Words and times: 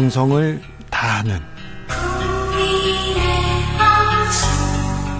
정성을 0.00 0.62
다하는 0.88 1.38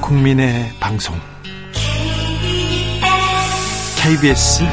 국민의 0.00 0.70
방송 0.80 1.14
KBS 3.98 4.64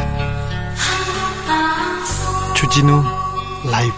주진우 2.55 3.04
라이브 3.70 3.93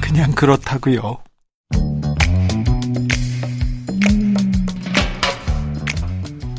그냥 0.00 0.30
그렇다고요. 0.30 1.18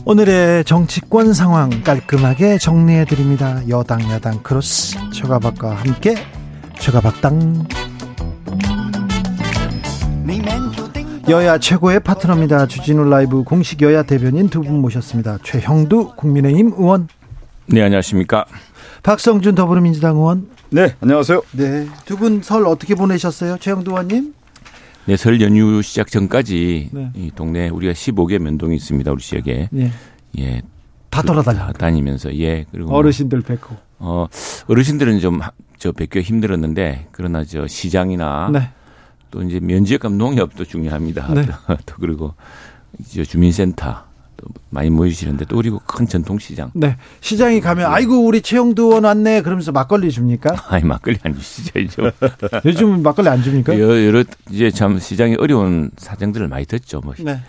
오늘의 0.03 0.65
정치권 0.65 1.33
상황 1.33 1.83
깔끔하게 1.83 2.57
정리해 2.57 3.05
드립니다. 3.05 3.61
여당 3.69 4.01
야당 4.11 4.43
크로스 4.43 4.97
최가박과 5.13 5.73
함께 5.73 6.15
최가박당 6.79 7.67
여야 11.29 11.57
최고의 11.59 11.99
파트너입니다. 11.99 12.65
주진우 12.67 13.03
라이브 13.09 13.43
공식 13.43 13.81
여야 13.81 14.03
대변인 14.03 14.49
두 14.49 14.61
분 14.61 14.81
모셨습니다. 14.81 15.37
최형두 15.43 16.13
국민의힘 16.15 16.73
의원. 16.77 17.07
네, 17.67 17.81
안녕하십니까. 17.83 18.45
박성준 19.03 19.53
더불어민주당 19.55 20.15
의원. 20.17 20.49
네, 20.71 20.95
안녕하세요. 21.01 21.41
네, 21.53 21.87
두 22.05 22.17
분 22.17 22.41
설 22.41 22.65
어떻게 22.65 22.95
보내셨어요? 22.95 23.57
최형두 23.59 23.91
의원님? 23.91 24.33
네, 25.05 25.17
설 25.17 25.39
연휴 25.41 25.81
시작 25.81 26.09
전까지 26.09 26.89
네. 26.91 27.11
이 27.15 27.31
동네 27.35 27.69
우리가 27.69 27.93
15개 27.93 28.39
면동이 28.39 28.75
있습니다. 28.75 29.11
우리 29.11 29.21
지역에. 29.21 29.69
네. 29.71 29.91
예. 30.39 30.61
다 31.09 31.21
돌아다녀. 31.21 31.71
다니면서 31.73 32.35
예. 32.37 32.65
그리고 32.71 32.89
뭐 32.89 32.97
어르신들 32.99 33.41
뵙고. 33.41 33.75
어, 33.99 34.27
어르신들은 34.67 35.19
좀 35.19 35.41
저 35.79 35.93
뵙기 35.93 36.19
힘들었는데 36.19 37.07
그러나 37.13 37.45
저 37.45 37.65
시장이나 37.65 38.49
네. 38.51 38.69
또 39.31 39.43
이제 39.43 39.59
면지역 39.59 40.01
감 40.01 40.17
농협도 40.17 40.65
중요합니다. 40.65 41.33
네. 41.33 41.45
또 41.85 41.95
그리고 41.99 42.33
이제 42.99 43.23
주민센터 43.23 44.03
또 44.37 44.47
많이 44.69 44.89
모이시는데 44.89 45.45
또 45.45 45.57
그리고 45.57 45.79
큰 45.85 46.07
전통시장. 46.07 46.71
네. 46.73 46.97
시장이 47.21 47.61
가면 47.61 47.91
아이고 47.91 48.25
우리 48.25 48.41
최영두 48.41 48.83
의원 48.83 49.03
왔네 49.03 49.41
그러면서 49.41 49.71
막걸리 49.71 50.11
줍니까? 50.11 50.55
아니 50.69 50.83
막걸리 50.85 51.17
안 51.23 51.35
주시죠 51.35 51.79
요즘. 51.79 52.11
요즘은 52.65 53.03
막걸리 53.03 53.29
안 53.29 53.43
줍니까? 53.43 53.77
여러, 53.79 54.23
이제 54.49 54.71
참 54.71 54.99
시장이 54.99 55.35
어려운 55.39 55.91
사정들을 55.97 56.47
많이 56.47 56.65
듣죠. 56.65 57.01
뭐. 57.03 57.13
네. 57.19 57.39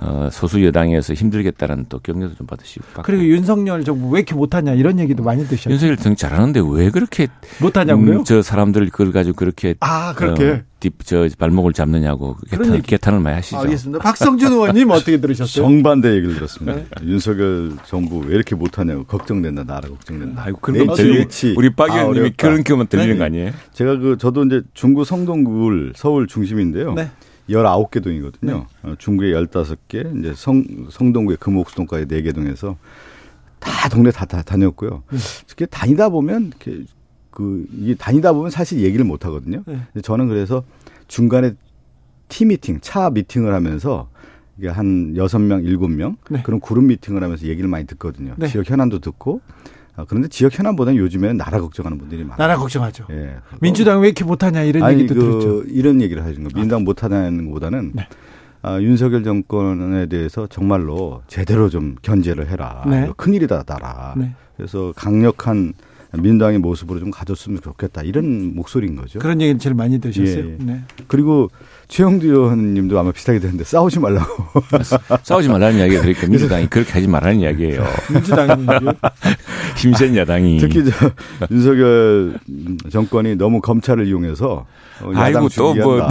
어, 0.00 0.30
소수 0.32 0.64
여당에서 0.64 1.12
힘들겠다는 1.12 1.86
또 1.90 1.98
격려도 1.98 2.34
좀 2.34 2.46
받으시고. 2.46 2.84
받고. 2.86 3.02
그리고 3.02 3.24
윤석열 3.24 3.84
정부 3.84 4.08
왜 4.08 4.20
이렇게 4.20 4.34
못하냐 4.34 4.72
이런 4.72 4.98
얘기도 4.98 5.22
많이 5.22 5.46
드셨죠. 5.46 5.70
윤석열 5.70 5.96
정 5.98 6.16
잘하는데 6.16 6.62
왜 6.66 6.90
그렇게 6.90 7.28
못하냐고요? 7.60 8.20
음, 8.20 8.24
저 8.24 8.40
사람들 8.40 8.88
그걸 8.88 9.12
가지고 9.12 9.36
그렇게 9.36 9.74
아 9.80 10.14
그렇게 10.14 10.50
어, 10.50 10.60
뒷, 10.82 10.94
저 11.04 11.28
발목을 11.38 11.72
잡느냐고 11.72 12.36
개탄, 12.50 12.82
개탄을 12.82 13.20
많이 13.20 13.36
하시죠. 13.36 13.58
알겠습니다. 13.58 14.00
박성준 14.00 14.52
의원님 14.52 14.90
어떻게 14.90 15.20
들으셨어요? 15.20 15.64
정반대 15.64 16.10
얘기를 16.16 16.34
들었습니다. 16.34 16.74
네. 16.74 16.86
윤석열 17.04 17.76
정부 17.86 18.18
왜 18.18 18.34
이렇게 18.34 18.56
못하냐고 18.56 19.04
걱정된다 19.04 19.62
나라 19.62 19.88
걱정된다. 19.88 20.42
아이고 20.42 20.58
그런 20.60 20.88
거 20.88 20.94
들리, 20.96 21.24
우리 21.56 21.72
박 21.72 21.94
의원님이 21.94 22.28
아, 22.30 22.32
그런 22.36 22.64
경우만 22.64 22.88
들리는 22.88 23.12
네. 23.12 23.18
거 23.18 23.24
아니에요? 23.24 23.52
제가 23.72 23.96
그 23.98 24.16
저도 24.18 24.42
이제 24.44 24.62
중구 24.74 25.04
성동구 25.04 25.92
서울 25.94 26.26
중심인데요. 26.26 26.94
네. 26.94 27.10
19개 27.48 28.02
동이거든요. 28.02 28.66
네. 28.82 28.90
어, 28.90 28.94
중구에 28.98 29.32
15개, 29.32 30.18
이제 30.18 30.32
성, 30.34 30.64
성동구에 30.90 31.36
금옥수동까지 31.36 32.06
4개 32.06 32.34
동에서 32.34 32.76
다 33.60 33.88
동네 33.88 34.10
다, 34.10 34.24
다 34.24 34.42
다녔고요. 34.42 35.04
네. 35.12 35.18
특히 35.46 35.66
다니다 35.70 36.08
보면 36.08 36.48
이렇게 36.48 36.84
그 37.32 37.66
이게 37.76 37.94
다니다 37.94 38.32
보면 38.32 38.50
사실 38.50 38.80
얘기를 38.80 39.04
못 39.04 39.24
하거든요. 39.26 39.62
네. 39.66 40.00
저는 40.02 40.28
그래서 40.28 40.62
중간에 41.08 41.54
티 42.28 42.44
미팅, 42.44 42.78
차 42.80 43.10
미팅을 43.10 43.52
하면서 43.52 44.08
이게 44.58 44.68
한 44.68 45.16
여섯 45.16 45.38
명 45.38 45.64
일곱 45.64 45.88
명 45.88 46.16
네. 46.30 46.42
그런 46.42 46.60
그룹 46.60 46.84
미팅을 46.84 47.22
하면서 47.22 47.46
얘기를 47.46 47.68
많이 47.68 47.86
듣거든요. 47.86 48.34
네. 48.36 48.46
지역 48.48 48.70
현안도 48.70 49.00
듣고 49.00 49.40
아, 49.96 50.04
그런데 50.06 50.28
지역 50.28 50.58
현안보다는 50.58 50.98
요즘에는 50.98 51.36
나라 51.36 51.60
걱정하는 51.60 51.98
분들이 51.98 52.22
많아요. 52.22 52.36
나라 52.38 52.56
걱정하죠. 52.56 53.06
예. 53.10 53.36
민주당 53.60 54.00
왜 54.00 54.08
이렇게 54.08 54.24
못하냐 54.24 54.62
이런 54.62 54.82
아니, 54.84 55.00
얘기도 55.00 55.14
그, 55.14 55.20
들었죠. 55.20 55.62
이런 55.68 56.00
얘기를 56.00 56.22
하시는 56.22 56.44
거예요. 56.44 56.54
민주당 56.54 56.84
못하냐는 56.84 57.46
것보다는 57.46 57.92
네. 57.94 58.08
아, 58.62 58.80
윤석열 58.80 59.24
정권에 59.24 60.06
대해서 60.06 60.46
정말로 60.46 61.22
제대로 61.26 61.68
좀 61.68 61.96
견제를 62.02 62.48
해라. 62.48 62.84
네. 62.86 63.10
큰일이다, 63.16 63.64
나라. 63.64 64.14
네. 64.16 64.34
그래서 64.56 64.92
강력한 64.96 65.72
민주당의 66.20 66.58
모습으로 66.58 67.00
좀 67.00 67.10
가졌으면 67.10 67.60
좋겠다. 67.62 68.02
이런 68.02 68.54
목소리인 68.54 68.96
거죠. 68.96 69.18
그런 69.18 69.40
얘기를 69.40 69.58
제일 69.58 69.74
많이 69.74 69.98
드셨어요. 69.98 70.50
예. 70.50 70.56
네. 70.60 70.80
그리고 71.08 71.50
최영두 71.92 72.26
의원님도 72.26 72.98
아마 72.98 73.12
비슷하게 73.12 73.38
되는데 73.38 73.64
싸우지 73.64 74.00
말라고. 74.00 74.62
싸우지 75.24 75.50
말라는 75.50 75.78
이야기가 75.78 76.00
그러니까 76.00 76.26
민주당이 76.26 76.66
그렇게 76.68 76.90
하지 76.92 77.06
말라는 77.06 77.40
이야기예요. 77.40 77.84
민주당이 78.10 78.66
힘센 79.76 80.16
야당이. 80.16 80.56
특히 80.56 80.82
저 80.86 81.10
윤석열 81.50 82.38
정권이 82.90 83.36
너무 83.36 83.60
검찰을 83.60 84.06
이용해서 84.06 84.64
어, 85.02 85.12
아이고 85.14 85.50
또 85.50 85.74
뭐. 85.74 85.98
어, 86.00 86.08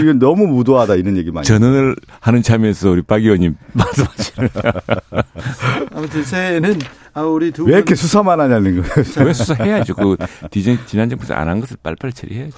이건 0.00 0.20
너무 0.20 0.46
무도하다 0.46 0.94
이런 0.94 1.16
얘기 1.16 1.32
많이. 1.32 1.44
전언을 1.44 1.96
하는 2.20 2.42
참에서 2.44 2.90
우리 2.90 3.02
박 3.02 3.20
의원님 3.20 3.56
말씀하시는. 3.74 4.48
아무튼 5.92 6.22
새해는 6.22 6.78
아, 7.14 7.22
우리 7.22 7.50
두 7.50 7.64
왜 7.66 7.74
이렇게 7.78 7.96
수사만 7.96 8.38
하냐는 8.38 8.80
거예요. 8.80 8.92
왜 9.26 9.32
수사해야죠. 9.32 9.94
그 9.96 10.16
지난 10.86 11.08
정부에서 11.08 11.34
안 11.34 11.48
한 11.48 11.60
것을 11.60 11.78
빨리빨리 11.82 12.12
처리해야죠. 12.12 12.56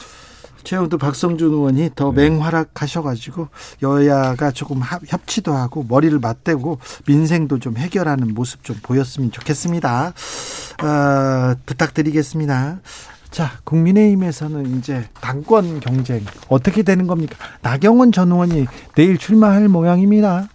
최영도 0.67 0.99
박성준 0.99 1.53
의원이 1.53 1.91
더 1.95 2.13
네. 2.13 2.29
맹활약하셔가지고 2.29 3.49
여야가 3.83 4.51
조금 4.51 4.81
협치도 5.07 5.53
하고 5.53 5.87
머리를 5.89 6.19
맞대고 6.19 6.81
민생도 7.07 7.61
좀 7.61 7.77
해결하는 7.77 8.35
모습 8.35 8.65
좀 8.65 8.77
보였으면 8.83 9.31
좋겠습니다. 9.31 10.13
어, 10.83 11.55
부탁드리겠습니다. 11.67 12.81
자, 13.31 13.53
국민의힘에서는 13.63 14.79
이제 14.79 15.09
당권 15.21 15.79
경쟁 15.79 16.25
어떻게 16.49 16.83
되는 16.83 17.07
겁니까? 17.07 17.37
나경원 17.63 18.11
전 18.11 18.33
의원이 18.33 18.67
내일 18.97 19.19
출마할 19.19 19.69
모양입니다. 19.69 20.49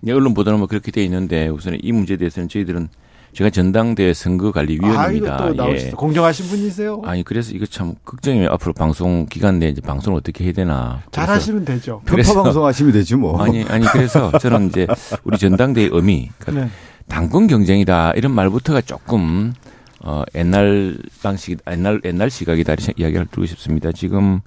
네, 0.00 0.12
언론 0.12 0.32
보도는 0.32 0.60
뭐 0.60 0.68
그렇게 0.68 0.92
돼 0.92 1.02
있는데 1.02 1.48
우선 1.48 1.76
이 1.82 1.90
문제에 1.90 2.16
대해서는 2.18 2.48
저희들은 2.48 2.88
제가 3.38 3.50
전당대 3.50 4.12
선거관리위원입니다. 4.14 5.36
아, 5.36 5.68
예. 5.68 5.92
공정하신 5.92 6.46
분이세요? 6.46 7.02
아니 7.04 7.22
그래서 7.22 7.52
이거 7.52 7.66
참 7.66 7.94
걱정이에요. 8.04 8.48
앞으로 8.50 8.72
방송 8.72 9.26
기간 9.26 9.60
내에 9.60 9.68
이제 9.68 9.80
방송을 9.80 10.18
어떻게 10.18 10.42
해야 10.42 10.52
되나. 10.52 11.02
잘하시면 11.12 11.64
되죠. 11.64 12.02
편파 12.04 12.42
방송하시면 12.42 12.92
되지 12.94 13.14
뭐. 13.14 13.40
아니 13.40 13.62
아니 13.62 13.86
그래서 13.86 14.36
저는 14.40 14.70
이제 14.70 14.88
우리 15.22 15.38
전당대의 15.38 15.90
의미, 15.92 16.30
그러니까 16.40 16.64
네. 16.64 16.70
당권 17.06 17.46
경쟁이다 17.46 18.14
이런 18.16 18.32
말부터가 18.32 18.80
조금 18.80 19.54
어 20.00 20.24
옛날 20.34 20.98
방식, 21.22 21.60
옛날 21.70 22.00
옛날 22.04 22.30
시각이다 22.30 22.72
이런 22.72 22.88
이야기를 22.96 23.26
드리고 23.26 23.46
싶습니다. 23.46 23.92
지금 23.92 24.40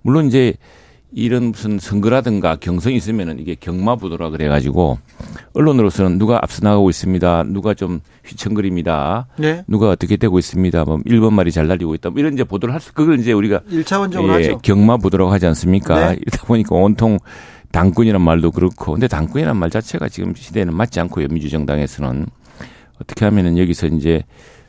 물론 0.00 0.26
이제 0.26 0.54
이런 1.14 1.50
무슨 1.50 1.78
선거라든가 1.78 2.56
경선이 2.56 2.96
있으면은 2.96 3.38
이게 3.38 3.54
경마부도라 3.54 4.30
그래가지고 4.30 4.98
언론으로서는 5.52 6.18
누가 6.18 6.38
앞서 6.42 6.60
나가고 6.64 6.88
있습니다. 6.88 7.44
누가 7.48 7.74
좀 7.74 8.00
휘청거립니다. 8.24 9.26
네. 9.38 9.62
누가 9.66 9.90
어떻게 9.90 10.16
되고 10.16 10.38
있습니다. 10.38 10.84
뭐 10.84 10.98
1번 10.98 11.32
말이 11.32 11.52
잘 11.52 11.66
날리고 11.66 11.94
있다. 11.94 12.10
뭐 12.10 12.20
이런 12.20 12.32
이제 12.32 12.44
보도를 12.44 12.72
할 12.72 12.80
수, 12.80 12.94
그걸 12.94 13.18
이제 13.20 13.32
우리가 13.32 13.60
1차원적으로 13.70 14.30
예, 14.40 14.46
하죠. 14.46 14.58
경마부도라고 14.58 15.30
하지 15.30 15.46
않습니까? 15.46 16.12
네. 16.12 16.18
이러다 16.20 16.46
보니까 16.46 16.76
온통 16.76 17.18
당권이란 17.72 18.20
말도 18.20 18.50
그렇고 18.50 18.92
근데 18.92 19.08
당권이란 19.08 19.56
말 19.56 19.70
자체가 19.70 20.08
지금 20.08 20.34
시대에는 20.34 20.74
맞지 20.74 21.00
않고요. 21.00 21.28
민주정당에서는 21.28 22.26
어떻게 23.02 23.24
하면은 23.26 23.58
여기서 23.58 23.88
이제 23.88 24.22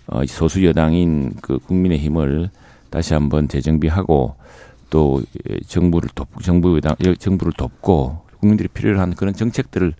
어 0.07 0.25
소수 0.25 0.65
여당인 0.65 1.33
그 1.41 1.59
국민의 1.59 1.99
힘을 1.99 2.49
다시 2.89 3.13
한번 3.13 3.47
재정비하고 3.47 4.35
또 4.93 5.23
정부를 5.65 6.07
돕 6.13 6.27
정부 6.43 6.79
정부를 7.17 7.51
돕고 7.53 8.21
국민들이 8.39 8.67
필요로 8.67 8.99
하는 8.99 9.15
그런 9.15 9.33
정책들을 9.33 9.95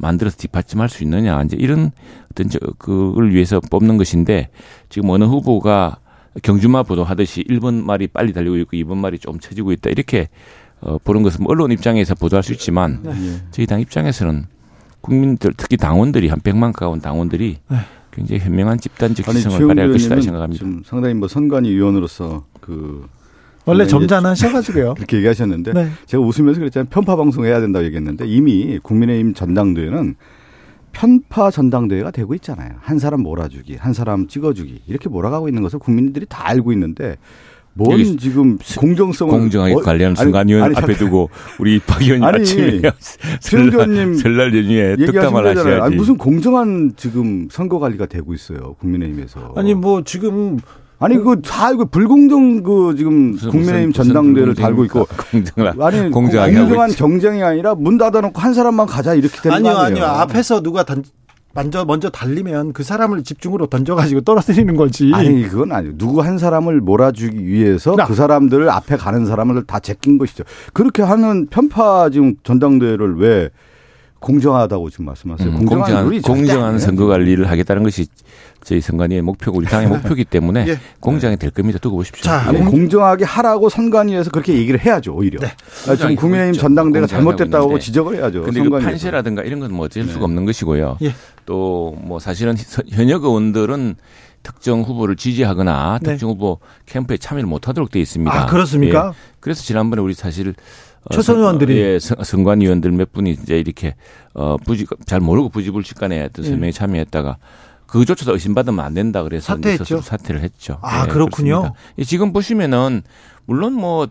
만들어서 0.00 0.36
뒷받침할 0.36 0.88
수 0.88 1.04
있느냐 1.04 1.40
이제 1.44 1.56
이런 1.56 1.92
어떤 2.32 2.48
저 2.48 2.58
그걸 2.76 3.30
위해서 3.30 3.60
뽑는 3.60 3.98
것인데 3.98 4.48
지금 4.88 5.10
어느 5.10 5.22
후보가 5.22 5.98
경주마 6.42 6.82
보도하듯이 6.82 7.44
1번 7.44 7.84
말이 7.84 8.08
빨리 8.08 8.32
달리고 8.32 8.56
있고 8.56 8.76
2번 8.78 8.96
말이 8.96 9.20
좀 9.20 9.38
처지고 9.38 9.70
있다 9.70 9.90
이렇게 9.90 10.28
어, 10.80 10.98
보는 10.98 11.22
것은 11.22 11.44
뭐 11.44 11.52
언론 11.52 11.70
입장에서 11.70 12.16
보도할 12.16 12.42
수 12.42 12.52
있지만 12.52 12.98
네. 13.04 13.12
저희 13.52 13.66
당 13.66 13.80
입장에서는 13.80 14.46
국민들 15.02 15.52
특히 15.56 15.76
당원들이 15.76 16.26
한 16.26 16.40
100만 16.40 16.72
가까운 16.72 17.00
당원들이 17.00 17.58
네. 17.70 17.76
굉장히 18.10 18.40
현명한 18.40 18.80
집단적 18.80 19.24
기성을 19.24 19.68
발휘할 19.68 19.92
것이다 19.92 20.20
생각합니다. 20.20 20.58
지금 20.58 20.82
상당히 20.84 21.14
뭐 21.14 21.28
선관위 21.28 21.70
위원으로서 21.70 22.44
그 22.60 23.06
원래 23.64 23.86
점잖으셔가지고요. 23.86 24.94
그렇게 24.94 25.16
얘기하셨는데 25.18 25.72
네. 25.72 25.88
제가 26.06 26.22
웃으면서 26.22 26.60
그랬잖아요. 26.60 26.88
편파 26.90 27.16
방송 27.16 27.44
해야 27.44 27.60
된다고 27.60 27.84
얘기했는데 27.84 28.26
이미 28.26 28.78
국민의힘 28.82 29.34
전당대회는 29.34 30.16
편파 30.92 31.50
전당대회가 31.50 32.10
되고 32.10 32.34
있잖아요. 32.34 32.72
한 32.80 32.98
사람 32.98 33.20
몰아주기, 33.22 33.76
한 33.76 33.92
사람 33.92 34.26
찍어주기 34.28 34.82
이렇게 34.86 35.08
몰아가고 35.08 35.48
있는 35.48 35.62
것을 35.62 35.78
국민들이 35.78 36.26
다 36.28 36.48
알고 36.48 36.72
있는데 36.72 37.16
뭔 37.74 38.18
지금 38.18 38.58
공정성 38.78 39.28
공정하게 39.28 39.74
어, 39.74 39.78
관리하는 39.78 40.14
순간위원 40.14 40.76
앞에 40.76 40.94
두고 40.94 41.30
우리 41.58 41.78
박 41.78 42.02
의원님 42.02 42.24
아니, 42.24 42.40
아침에 42.42 42.82
설날, 43.40 44.14
설날 44.14 44.54
연휴에 44.54 44.96
득담을 44.96 45.46
하셔야지. 45.46 45.80
아니, 45.80 45.96
무슨 45.96 46.18
공정한 46.18 46.92
지금 46.96 47.48
선거 47.50 47.78
관리가 47.78 48.06
되고 48.06 48.34
있어요 48.34 48.74
국민의힘에서. 48.78 49.54
아니 49.56 49.72
뭐 49.72 50.02
지금 50.04 50.58
아니 51.02 51.18
그다 51.18 51.72
이거 51.72 51.84
불공정 51.84 52.62
그 52.62 52.94
지금 52.96 53.32
무슨, 53.32 53.50
국민의힘 53.50 53.88
무슨, 53.90 54.04
전당대회를 54.04 54.54
달고 54.54 54.84
있고 54.84 55.06
공정을 55.30 55.82
아니 55.82 56.10
공정한 56.10 56.90
경쟁이 56.90 57.42
아니라 57.42 57.74
문 57.74 57.98
닫아놓고 57.98 58.40
한 58.40 58.54
사람만 58.54 58.86
가자 58.86 59.14
이렇게 59.14 59.40
되는 59.40 59.56
아니요, 59.56 59.72
거아니요 59.72 60.04
아니요 60.04 60.20
앞에서 60.20 60.62
누가 60.62 60.84
단, 60.84 61.02
먼저 61.54 61.84
먼저 61.84 62.08
달리면 62.08 62.72
그 62.72 62.82
사람을 62.82 63.24
집중으로 63.24 63.66
던져가지고 63.66 64.22
떨어뜨리는 64.22 64.74
거지. 64.76 65.10
아니 65.12 65.42
그건 65.48 65.72
아니요. 65.72 65.92
누구 65.98 66.22
한 66.22 66.38
사람을 66.38 66.80
몰아주기 66.80 67.46
위해서 67.46 67.94
나. 67.94 68.06
그 68.06 68.14
사람들을 68.14 68.70
앞에 68.70 68.96
가는 68.96 69.26
사람을 69.26 69.64
다 69.64 69.78
제낀 69.78 70.18
것이죠. 70.18 70.44
그렇게 70.72 71.02
하는 71.02 71.46
편파 71.46 72.10
지금 72.10 72.36
전당대회를 72.42 73.18
왜 73.18 73.50
공정하다고 74.22 74.90
지금 74.90 75.06
말씀하세요. 75.06 75.50
음, 75.50 75.66
공정한, 75.66 76.22
공정한 76.22 76.78
선거 76.78 77.06
관리를 77.06 77.50
하겠다는 77.50 77.82
것이 77.82 78.06
저희 78.64 78.80
선관위의 78.80 79.22
목표고 79.22 79.58
우리 79.58 79.66
당의 79.66 79.88
목표이기 79.88 80.24
때문에 80.24 80.64
예. 80.68 80.78
공정이 81.00 81.36
될 81.36 81.50
겁니다. 81.50 81.78
두고 81.80 81.96
보십시오. 81.96 82.22
자, 82.22 82.48
아니, 82.48 82.60
공정하게 82.60 83.24
하라고 83.24 83.68
선관위에서 83.68 84.30
그렇게 84.30 84.54
얘기를 84.54 84.80
해야죠. 84.80 85.12
오히려. 85.14 85.40
네. 85.40 85.48
아, 85.88 85.96
지금 85.96 86.14
국민의힘 86.14 86.54
전당대가 86.54 87.06
잘못됐다고 87.08 87.80
지적을 87.80 88.16
해야죠. 88.16 88.42
근데 88.44 88.62
그 88.62 88.70
판세라든가 88.70 89.42
이런 89.42 89.58
건뭐 89.58 89.86
어쩔 89.86 90.04
수가 90.04 90.20
네. 90.20 90.24
없는 90.24 90.44
것이고요. 90.44 90.98
예. 91.02 91.14
또뭐 91.44 92.20
사실은 92.20 92.54
현역 92.90 93.24
의원들은 93.24 93.96
특정 94.44 94.82
후보를 94.82 95.16
지지하거나 95.16 95.98
네. 96.02 96.12
특정 96.12 96.30
후보 96.30 96.58
캠프에 96.86 97.16
참여를 97.16 97.48
못하도록 97.48 97.90
되어 97.90 98.02
있습니다. 98.02 98.42
아 98.42 98.46
그렇습니까? 98.46 99.08
예. 99.08 99.36
그래서 99.40 99.62
지난번에 99.62 100.02
우리 100.02 100.14
사실 100.14 100.50
어, 100.50 100.54
초선 101.10 101.38
의원들이 101.38 101.76
예, 101.78 101.98
선관 101.98 102.60
위원들 102.60 102.92
몇 102.92 103.12
분이 103.12 103.30
이제 103.32 103.58
이렇게 103.58 103.94
어 104.34 104.56
부지 104.64 104.86
잘 105.06 105.20
모르고 105.20 105.48
부지불식간에 105.48 106.22
어떤 106.22 106.44
설명에 106.44 106.68
예. 106.68 106.72
참여했다가 106.72 107.38
그조차도 107.86 108.32
의심받으면 108.32 108.84
안 108.84 108.94
된다 108.94 109.22
그래서 109.22 109.54
사퇴했죠. 109.54 110.00
사퇴를 110.00 110.42
했죠. 110.42 110.78
아 110.82 111.06
네, 111.06 111.12
그렇군요. 111.12 111.62
그렇습니다. 111.62 112.04
지금 112.06 112.32
보시면은 112.32 113.02
물론 113.46 113.72
뭐 113.74 114.06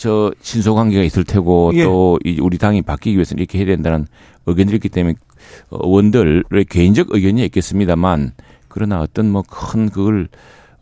저 0.00 0.32
신소 0.40 0.74
관계가 0.74 1.02
있을 1.02 1.24
테고 1.24 1.72
예. 1.74 1.84
또 1.84 2.18
우리 2.40 2.56
당이 2.56 2.80
바뀌기 2.80 3.16
위해서는 3.16 3.38
이렇게 3.38 3.58
해야 3.58 3.66
된다는 3.66 4.06
의견들이 4.46 4.76
있기 4.76 4.88
때문에 4.88 5.14
의원들의 5.70 6.64
개인적 6.70 7.08
의견이 7.10 7.44
있겠습니다만 7.44 8.32
그러나 8.68 9.00
어떤 9.00 9.30
뭐 9.30 9.42
큰 9.42 9.90
그걸 9.90 10.28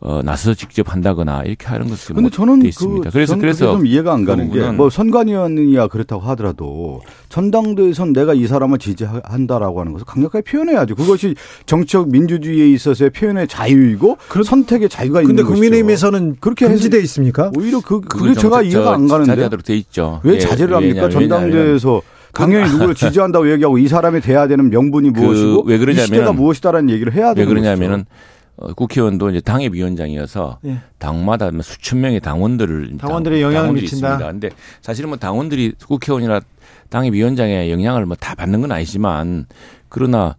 어, 0.01 0.21
나서서 0.23 0.53
직접 0.53 0.93
한다거나 0.93 1.43
이렇게 1.43 1.67
하는 1.67 1.89
것은 1.89 2.15
근데 2.15 2.29
저는 2.29 2.59
그 2.59 2.67
있습니다. 2.67 3.09
그, 3.09 3.13
그래서 3.13 3.35
그래서 3.35 3.73
좀 3.73 3.85
이해가 3.85 4.13
안 4.13 4.23
가는 4.23 4.49
게뭐 4.49 4.89
선관위원이야 4.89 5.87
그렇다고 5.87 6.21
하더라도 6.21 7.01
전당대에선 7.27 8.13
내가 8.13 8.33
이 8.33 8.47
사람을 8.47 8.77
지지한다라고 8.77 9.81
하는 9.81 9.91
것을 9.91 10.05
강력하게 10.05 10.43
표현해야죠. 10.43 10.95
그것이 10.95 11.35
정치적 11.65 12.09
민주주의에 12.11 12.69
있어서의 12.71 13.09
표현의 13.09 13.49
자유이고 13.49 14.17
그 14.29 14.43
선택의 14.43 14.87
자유가 14.87 15.21
있는 15.21 15.35
것이죠. 15.35 15.49
근데 15.49 15.53
국민의힘에서는 15.53 16.37
그렇게 16.39 16.67
금지돼 16.67 16.99
있습니까? 17.01 17.51
오히려 17.57 17.81
그 17.81 17.99
그게 17.99 18.33
제가 18.35 18.61
이해가 18.61 18.93
안 18.93 19.09
가는데 19.09 19.31
자제하도록 19.31 19.65
돼 19.65 19.75
있죠. 19.75 20.21
왜 20.23 20.35
예, 20.35 20.39
자제를 20.39 20.77
합니까? 20.77 21.09
전당대에서 21.09 22.01
당연히 22.31 22.71
누구를 22.71 22.95
지지한다고 22.95 23.51
얘기하고 23.51 23.77
이 23.77 23.87
사람이 23.89 24.21
돼야 24.21 24.47
되는 24.47 24.69
명분이 24.69 25.11
그 25.13 25.19
무엇이고 25.19 25.63
그, 25.63 25.69
왜 25.69 25.77
그러냐면, 25.77 26.03
이 26.03 26.07
시대가 26.07 26.31
무엇이다라는 26.31 26.89
얘기를 26.89 27.11
해야 27.11 27.33
되는 27.33 27.45
왜 27.45 27.45
그러냐면은 27.45 28.05
어, 28.61 28.73
국회의원도 28.73 29.29
이제 29.29 29.41
당협위원장이어서 29.41 30.59
예. 30.65 30.79
당마다 30.97 31.49
뭐 31.51 31.61
수천 31.61 32.01
명의 32.01 32.19
당원들을 32.19 32.97
당원들의 32.97 33.41
영향을 33.41 33.73
미친다. 33.73 34.07
있습니다. 34.13 34.31
근데 34.31 34.49
사실은 34.81 35.09
뭐 35.09 35.17
당원들이 35.17 35.73
국회의원이나 35.87 36.41
당협위원장의 36.89 37.71
영향을 37.71 38.05
뭐 38.05 38.15
다 38.19 38.35
받는 38.35 38.61
건 38.61 38.71
아니지만 38.71 39.45
그러나 39.89 40.35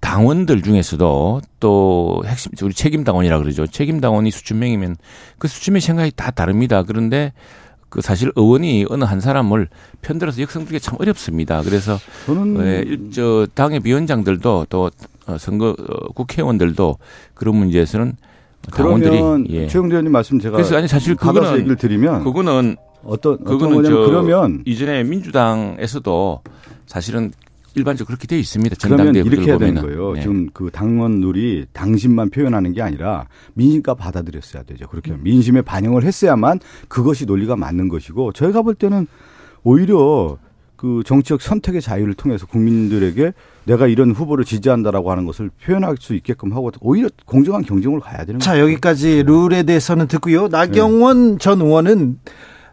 당원들 0.00 0.62
중에서도 0.62 1.42
또 1.60 2.22
핵심 2.26 2.52
우리 2.62 2.72
책임 2.72 3.04
당원이라 3.04 3.38
그러죠. 3.38 3.66
책임 3.66 4.00
당원이 4.00 4.30
수천 4.30 4.58
명이면 4.58 4.96
그 5.38 5.46
수천 5.46 5.72
명의 5.74 5.80
생각이 5.82 6.12
다 6.16 6.30
다릅니다. 6.30 6.82
그런데 6.82 7.32
그 7.90 8.00
사실 8.00 8.32
의원이 8.36 8.86
어느 8.88 9.04
한 9.04 9.20
사람을 9.20 9.68
편들어서 10.00 10.40
역성들기 10.42 10.80
참 10.80 10.96
어렵습니다. 10.98 11.60
그래서 11.62 11.98
저는 12.24 12.66
예, 12.66 13.10
저 13.12 13.46
당의 13.54 13.80
위원장들도 13.84 14.66
또 14.70 14.84
어, 14.84 14.90
선거 15.38 15.70
어, 15.70 16.12
국회의원들도 16.14 16.96
그런 17.34 17.56
문제에서는 17.56 18.14
당원들이 18.72 19.16
예. 19.50 19.66
최영대 19.66 19.94
의원님 19.94 20.12
말씀 20.12 20.38
제가 20.38 20.56
그래서 20.56 20.76
아니 20.76 20.86
사실 20.86 21.14
그거는 21.14 21.58
얘기를 21.58 21.76
드리면 21.76 22.24
그거는 22.24 22.76
어떤 23.04 23.42
그거는 23.42 23.82
저 23.84 23.90
그러면 24.06 24.62
이전에 24.66 25.04
민주당에서도 25.04 26.42
사실은 26.86 27.32
일반적으로 27.74 28.08
그렇게 28.08 28.26
되어 28.26 28.38
있습니다. 28.38 28.76
그러면 28.82 29.14
이렇게 29.14 29.46
해야 29.46 29.58
되는 29.58 29.80
거예요. 29.80 30.14
네. 30.14 30.22
지금 30.22 30.48
그 30.52 30.70
당원들이 30.72 31.66
당신만 31.72 32.30
표현하는 32.30 32.72
게 32.72 32.82
아니라 32.82 33.26
민심과 33.54 33.94
받아들였어야 33.94 34.64
되죠. 34.64 34.88
그렇게 34.88 35.12
음. 35.12 35.20
민심에 35.22 35.62
반영을 35.62 36.02
했어야만 36.02 36.60
그것이 36.88 37.26
논리가 37.26 37.56
맞는 37.56 37.88
것이고 37.88 38.32
저희가 38.32 38.62
볼 38.62 38.74
때는 38.74 39.06
오히려 39.62 40.36
그 40.80 41.02
정치적 41.04 41.42
선택의 41.42 41.82
자유를 41.82 42.14
통해서 42.14 42.46
국민들에게 42.46 43.34
내가 43.64 43.86
이런 43.86 44.12
후보를 44.12 44.46
지지한다라고 44.46 45.10
하는 45.10 45.26
것을 45.26 45.50
표현할 45.62 45.96
수 46.00 46.14
있게끔 46.14 46.54
하고 46.54 46.70
오히려 46.80 47.10
공정한 47.26 47.62
경쟁을 47.62 48.00
가야 48.00 48.24
되는 48.24 48.40
자, 48.40 48.52
거죠. 48.52 48.62
여기까지 48.62 49.24
룰에 49.24 49.64
대해서는 49.64 50.08
듣고요. 50.08 50.48
나경원 50.48 51.32
네. 51.32 51.38
전 51.38 51.60
의원은 51.60 52.18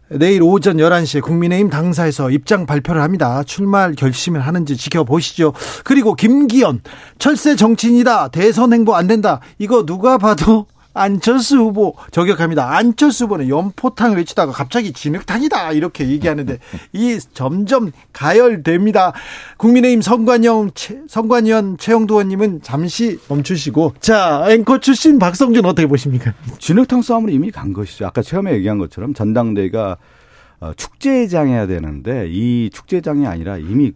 내일 0.09 0.41
오전 0.41 0.77
11시에 0.77 1.21
국민의힘 1.21 1.69
당사에서 1.69 2.31
입장 2.31 2.65
발표를 2.65 3.01
합니다. 3.01 3.43
출마할 3.43 3.95
결심을 3.95 4.39
하는지 4.39 4.77
지켜보시죠. 4.77 5.51
그리고 5.83 6.13
김기현, 6.15 6.79
철새 7.19 7.57
정치인이다. 7.57 8.29
대선 8.29 8.71
행보 8.71 8.95
안 8.95 9.07
된다. 9.07 9.41
이거 9.59 9.85
누가 9.85 10.17
봐도 10.17 10.67
안철수 10.97 11.57
후보 11.57 11.95
저격합니다. 12.11 12.75
안철수 12.75 13.25
후보는 13.25 13.49
연포탕을 13.49 14.17
외치다가 14.17 14.51
갑자기 14.51 14.93
진흙탕이다 14.93 15.71
이렇게 15.73 16.07
얘기하는데 16.07 16.59
이 16.93 17.19
점점 17.33 17.91
가열됩니다. 18.13 19.13
국민의힘 19.57 20.01
성관영 20.01 20.71
성관위원 21.07 21.77
최영도 21.77 22.15
의원님은 22.15 22.61
잠시 22.61 23.19
멈추시고 23.29 23.93
자 23.99 24.45
앵커 24.49 24.79
출신 24.79 25.19
박성준 25.19 25.65
어떻게 25.65 25.87
보십니까? 25.87 26.33
진흙탕 26.59 27.01
싸움을 27.01 27.31
이미 27.31 27.51
간 27.51 27.73
것이죠. 27.73 28.05
아까 28.05 28.21
처음에 28.21 28.53
얘기한 28.53 28.77
것처럼 28.77 29.13
전당대가 29.13 29.97
어, 30.59 30.73
축제장해야 30.75 31.67
되는데 31.67 32.27
이 32.29 32.69
축제장이 32.73 33.27
아니라 33.27 33.57
이미 33.57 33.93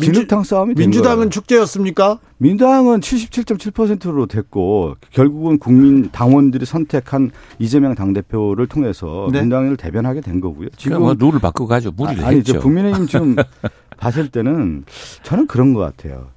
진흙탕 0.00 0.42
싸움이 0.42 0.74
민주당은 0.76 1.30
축제였습니까? 1.30 2.18
민주당은 2.38 3.00
77.7%로 3.00 4.26
됐고 4.26 4.96
결국은 5.12 5.58
국민 5.58 6.10
당원들이 6.10 6.66
선택한 6.66 7.30
이재명 7.58 7.94
당대표를 7.94 8.66
통해서 8.66 9.28
네. 9.32 9.40
민주당을 9.40 9.76
대변하게 9.76 10.20
된 10.20 10.40
거고요. 10.40 10.68
지금 10.76 11.00
뭐 11.02 11.14
룰을 11.14 11.38
바꾸고 11.38 11.68
가죠. 11.68 11.92
무리를 11.92 12.24
아, 12.24 12.28
아니, 12.28 12.38
했죠. 12.38 12.58
국민의힘 12.60 13.06
지금 13.06 13.36
봤을 13.96 14.28
때는 14.28 14.84
저는 15.22 15.46
그런 15.46 15.72
것 15.74 15.80
같아요. 15.80 16.28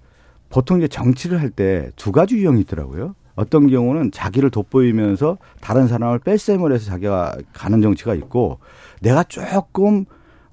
보통 0.49 0.77
이제 0.77 0.87
정치를 0.87 1.39
할 1.41 1.49
때 1.49 1.89
두 1.95 2.11
가지 2.11 2.35
유형이 2.37 2.61
있더라고요. 2.61 3.15
어떤 3.35 3.69
경우는 3.69 4.11
자기를 4.11 4.49
돋보이면서 4.51 5.37
다른 5.61 5.87
사람을 5.87 6.19
뺄셈을 6.19 6.71
해서 6.73 6.85
자기가 6.85 7.35
가는 7.53 7.81
정치가 7.81 8.13
있고 8.15 8.59
내가 9.01 9.23
조금 9.23 10.05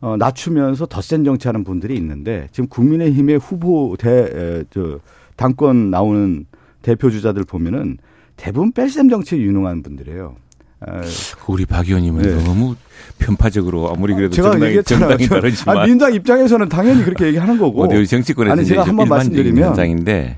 어, 0.05 0.19
낮추면서 0.19 0.85
더 0.85 1.01
센 1.01 1.25
정치하는 1.25 1.65
분들이 1.65 1.97
있는데 1.97 2.49
지금 2.53 2.69
국민의힘의 2.69 3.39
후보 3.39 3.97
대저 3.99 5.01
당권 5.35 5.91
나오는 5.91 6.45
대표 6.83 7.11
주자들 7.11 7.45
보면은 7.45 7.97
대부분 8.37 8.73
뺄셈 8.73 9.09
정치에 9.09 9.39
유능한 9.39 9.83
분들이에요. 9.83 10.37
아, 10.81 11.01
우리 11.49 11.65
박 11.65 11.89
의원님은 11.89 12.23
네. 12.23 12.45
너무 12.45 12.75
편파적으로 13.19 13.91
아무리 13.91 14.15
그래도 14.15 14.35
제가 14.35 14.51
정당이, 14.51 14.83
정당이 14.83 15.27
다르지만 15.27 15.79
아, 15.79 15.87
민주당 15.87 16.13
입장에서는 16.13 16.69
당연히 16.69 17.03
그렇게 17.03 17.27
얘기하는 17.29 17.57
거고 17.59 17.85
어디 17.85 18.07
정치권에서 18.07 18.53
아니 18.53 18.67
제가 18.67 18.87
한번 18.87 19.09
말씀드리면 19.09 19.69
현상인데 19.71 20.37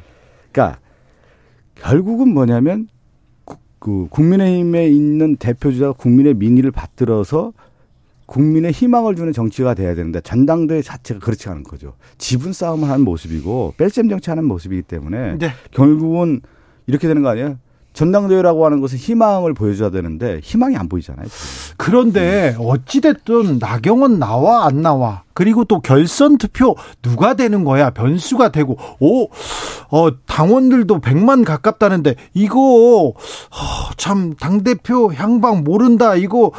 그러니까 0.52 0.78
결국은 1.74 2.32
뭐냐면 2.32 2.86
그 3.80 4.06
국민의힘에 4.10 4.86
있는 4.86 5.36
대표주자가 5.36 5.92
국민의 5.92 6.34
민의를 6.34 6.70
받들어서 6.70 7.52
국민의 8.26 8.72
희망을 8.72 9.16
주는 9.16 9.32
정치가 9.32 9.74
돼야 9.74 9.94
되는데 9.94 10.20
전당대회 10.20 10.82
자체가 10.82 11.20
그렇지 11.20 11.48
않은 11.48 11.62
거죠. 11.62 11.94
지분 12.18 12.52
싸움을 12.52 12.88
하는 12.88 13.04
모습이고 13.04 13.74
뺄셈 13.76 14.08
정치하는 14.08 14.44
모습이기 14.44 14.82
때문에 14.82 15.38
네. 15.38 15.52
결국은 15.70 16.40
이렇게 16.86 17.08
되는 17.08 17.22
거 17.22 17.28
아니에요? 17.30 17.58
전당대회라고 17.96 18.66
하는 18.66 18.82
것은 18.82 18.98
희망을 18.98 19.54
보여줘야 19.54 19.88
되는데 19.88 20.38
희망이 20.42 20.76
안 20.76 20.86
보이잖아요. 20.86 21.26
그런데 21.78 22.54
어찌됐든 22.58 23.58
나경원 23.58 24.18
나와 24.18 24.66
안 24.66 24.82
나와 24.82 25.22
그리고 25.32 25.64
또 25.64 25.80
결선 25.80 26.36
투표 26.36 26.76
누가 27.00 27.32
되는 27.32 27.64
거야 27.64 27.88
변수가 27.90 28.50
되고 28.52 28.76
오 29.00 29.28
어, 29.90 30.08
당원들도 30.26 31.00
100만 31.00 31.44
가깝다는데 31.46 32.16
이거 32.34 33.08
어, 33.08 33.14
참당 33.96 34.62
대표 34.62 35.10
향방 35.14 35.64
모른다 35.64 36.16
이거 36.16 36.52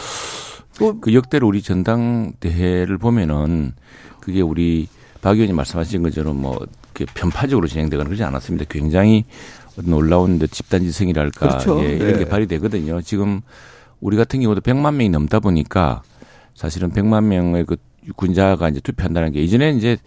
그 1.01 1.13
역대로 1.13 1.47
우리 1.47 1.61
전당 1.61 2.33
대회를 2.39 2.97
보면은 2.97 3.73
그게 4.19 4.41
우리 4.41 4.87
박 5.21 5.31
의원님 5.31 5.55
말씀하신 5.55 6.03
것처럼 6.03 6.41
뭐 6.41 6.65
편파적으로 7.13 7.67
진행되거나 7.67 8.07
그러지 8.07 8.23
않았습니다. 8.23 8.65
굉장히 8.69 9.25
놀라운 9.83 10.39
집단지성이랄까 10.39 11.47
그렇죠. 11.47 11.83
예, 11.83 11.95
이런 11.95 12.13
네. 12.13 12.19
게 12.19 12.25
발휘되거든요. 12.25 13.01
지금 13.01 13.41
우리 13.99 14.17
같은 14.17 14.41
경우도 14.41 14.61
100만 14.61 14.95
명이 14.95 15.09
넘다 15.09 15.39
보니까 15.39 16.01
사실은 16.55 16.91
100만 16.91 17.23
명의 17.23 17.65
그 17.65 17.77
군자가 18.15 18.69
이제 18.69 18.79
투표한다는 18.79 19.31
게 19.31 19.41
이전에 19.41 19.71
이제 19.71 19.97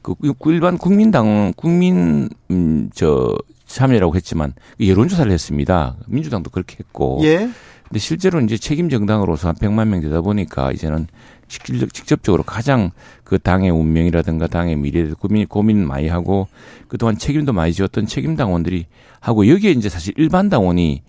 그 0.00 0.14
일반 0.46 0.78
국민당 0.78 1.52
국민 1.56 2.28
음, 2.50 2.90
저 2.94 3.36
참여라고 3.66 4.16
했지만 4.16 4.52
여론조사를 4.80 5.30
했습니다. 5.30 5.96
민주당도 6.06 6.50
그렇게 6.50 6.76
했고. 6.80 7.20
예. 7.22 7.48
근데 7.92 8.00
실제로 8.00 8.40
이제 8.40 8.56
책임 8.56 8.88
정당으로서 8.88 9.48
한 9.48 9.54
100만 9.54 9.88
명 9.88 10.00
되다 10.00 10.22
보니까 10.22 10.72
이제는 10.72 11.08
직접적으로 11.46 12.42
가장 12.42 12.90
그 13.22 13.38
당의 13.38 13.68
운명이라든가 13.68 14.46
당의 14.46 14.76
미래에 14.76 15.02
대해서 15.02 15.14
고민, 15.14 15.46
고민 15.46 15.86
많이 15.86 16.08
하고 16.08 16.48
그동안 16.88 17.18
책임도 17.18 17.52
많이 17.52 17.74
지었던 17.74 18.06
책임 18.06 18.34
당원들이 18.34 18.86
하고 19.20 19.46
여기에 19.46 19.72
이제 19.72 19.90
사실 19.90 20.14
일반 20.16 20.48
당원이 20.48 21.02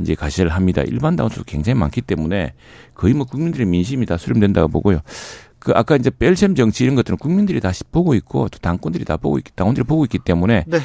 이제 0.00 0.16
가시를 0.16 0.50
합니다. 0.50 0.82
일반 0.84 1.14
당원수도 1.14 1.44
굉장히 1.44 1.78
많기 1.78 2.00
때문에 2.00 2.54
거의 2.96 3.14
뭐 3.14 3.26
국민들의 3.26 3.64
민심이 3.68 4.04
다 4.04 4.16
수렴된다고 4.16 4.66
보고요. 4.66 5.02
그 5.60 5.70
아까 5.76 5.94
이제 5.94 6.10
뺄셈 6.10 6.56
정치 6.56 6.82
이런 6.82 6.96
것들은 6.96 7.16
국민들이 7.16 7.60
다시 7.60 7.84
보고 7.84 8.16
있고 8.16 8.48
또 8.48 8.58
당권들이 8.58 9.04
다 9.04 9.18
보고 9.18 9.38
있기 9.38 9.52
당원들이 9.54 9.84
보고 9.84 10.04
있기 10.04 10.18
때문에 10.18 10.64
네. 10.66 10.78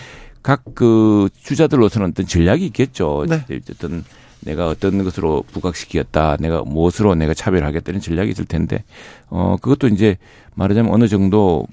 각그 0.43 1.29
주자들로서는 1.41 2.09
어떤 2.09 2.27
전략이 2.27 2.67
있겠죠. 2.67 3.25
네. 3.27 3.43
어떤 3.71 4.03
내가 4.41 4.67
어떤 4.67 5.03
것으로 5.03 5.43
부각시키겠다, 5.51 6.37
내가 6.39 6.61
무엇으로 6.63 7.15
내가 7.15 7.33
차별하겠다는 7.33 7.99
전략이 7.99 8.31
있을 8.31 8.45
텐데, 8.45 8.83
어, 9.29 9.57
그것도 9.61 9.87
이제 9.87 10.17
말하자면 10.55 10.91
어느 10.91 11.07
정도 11.07 11.65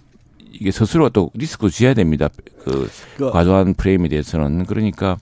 이게 0.50 0.70
스스로 0.70 1.10
또 1.10 1.30
리스크 1.34 1.68
지어야 1.70 1.94
됩니다. 1.94 2.28
그 2.64 2.88
그러니까. 3.16 3.38
과도한 3.38 3.74
프레임에 3.74 4.08
대해서는. 4.08 4.64
그러니까 4.64 5.18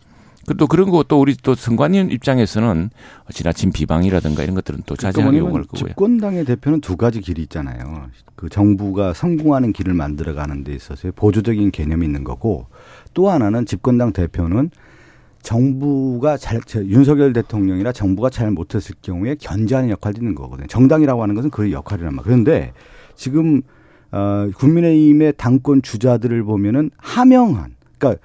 또 0.58 0.66
그런 0.66 0.90
거 0.90 1.02
또 1.08 1.20
우리 1.20 1.34
또 1.42 1.54
선관위 1.54 1.98
입장에서는 2.12 2.90
지나친 3.32 3.72
비방이라든가 3.72 4.42
이런 4.42 4.54
것들은 4.54 4.82
또 4.86 4.94
그러니까 4.94 5.12
자제하게 5.18 5.38
요구할 5.38 5.64
거고요. 5.64 5.88
집권당의 5.88 6.44
대표는 6.44 6.80
두 6.82 6.96
가지 6.96 7.20
길이 7.20 7.42
있잖아요. 7.42 8.08
그 8.36 8.48
정부가 8.50 9.14
성공하는 9.14 9.72
길을 9.72 9.94
만들어가는 9.94 10.64
데 10.64 10.74
있어서의 10.74 11.12
보조적인 11.16 11.70
개념이 11.70 12.04
있는 12.04 12.24
거고 12.24 12.66
또 13.14 13.30
하나는 13.30 13.64
집권당 13.64 14.12
대표는 14.12 14.70
정부가 15.44 16.38
잘 16.38 16.60
윤석열 16.74 17.32
대통령이나 17.34 17.92
정부가 17.92 18.30
잘 18.30 18.50
못했을 18.50 18.94
경우에 19.02 19.36
견제하는 19.38 19.90
역할도 19.90 20.20
있는 20.20 20.34
거거든요. 20.34 20.66
정당이라고 20.66 21.22
하는 21.22 21.34
것은 21.34 21.50
그 21.50 21.70
역할이란 21.70 22.14
말. 22.14 22.24
그런데 22.24 22.72
지금 23.14 23.62
어 24.10 24.48
국민의힘의 24.56 25.34
당권 25.36 25.82
주자들을 25.82 26.42
보면은 26.44 26.90
하명한 26.96 27.76
그러니까 27.98 28.22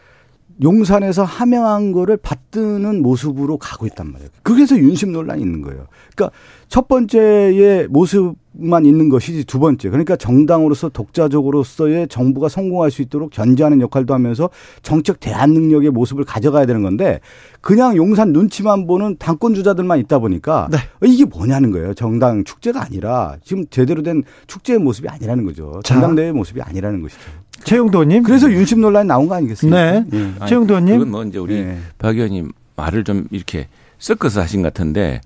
용산에서 0.62 1.24
하명한 1.24 1.92
거를 1.94 2.18
받드는 2.18 3.02
모습으로 3.02 3.58
가고 3.58 3.86
있단 3.88 4.12
말이에요. 4.12 4.30
그래서 4.44 4.78
윤심 4.78 5.12
논란이 5.12 5.42
있는 5.42 5.62
거예요. 5.62 5.88
그러니까 6.16 6.36
첫 6.68 6.88
번째의 6.88 7.88
모습만 7.88 8.86
있는 8.86 9.10
것이지 9.10 9.46
두 9.46 9.60
번째. 9.60 9.90
그러니까 9.90 10.16
정당으로서 10.18 10.90
독자적으로서의 10.90 12.08
정부가 12.10 12.50
성공할 12.50 12.92
수 12.92 13.02
있도록 13.02 13.32
견제하는 13.32 13.80
역할도 13.82 14.14
하면서 14.14 14.50
정책 14.82 15.20
대안 15.20 15.52
능력의 15.54 15.92
모습을 15.92 16.26
가져가야 16.26 16.66
되는 16.66 16.84
건데 16.84 17.22
그냥 17.62 17.96
용산 17.96 18.34
눈치만 18.34 18.86
보는 18.86 19.16
당권 19.18 19.54
주자들만 19.54 20.00
있다 20.00 20.20
보니까 20.20 20.68
네. 20.72 20.78
이게 21.06 21.26
뭐냐는 21.26 21.72
거예요. 21.72 21.94
정당 21.94 22.44
축제가 22.44 22.84
아니라 22.84 23.38
지금 23.44 23.66
제대로 23.70 24.04
된 24.04 24.24
축제의 24.48 24.80
모습이 24.80 25.08
아니라는 25.08 25.46
거죠. 25.46 25.80
정당대회 25.84 26.32
모습이 26.34 26.62
아니라는 26.62 27.02
것이죠. 27.02 27.22
최영도 27.64 28.00
의원님. 28.00 28.24
그래서 28.24 28.52
윤심 28.52 28.82
논란이 28.82 29.08
나온 29.08 29.28
거 29.28 29.36
아니겠습니까? 29.36 29.92
네. 29.92 30.06
네. 30.10 30.34
최영도 30.48 30.74
의원님. 30.74 30.94
그건 31.00 31.12
뭐 31.12 31.24
이제 31.24 31.38
우리 31.38 31.64
네. 31.64 31.78
박 31.98 32.16
의원님 32.16 32.52
말을 32.76 33.04
좀 33.04 33.28
이렇게 33.32 33.68
섞어서 33.98 34.42
하신 34.42 34.62
것 34.62 34.74
같은데 34.74 35.22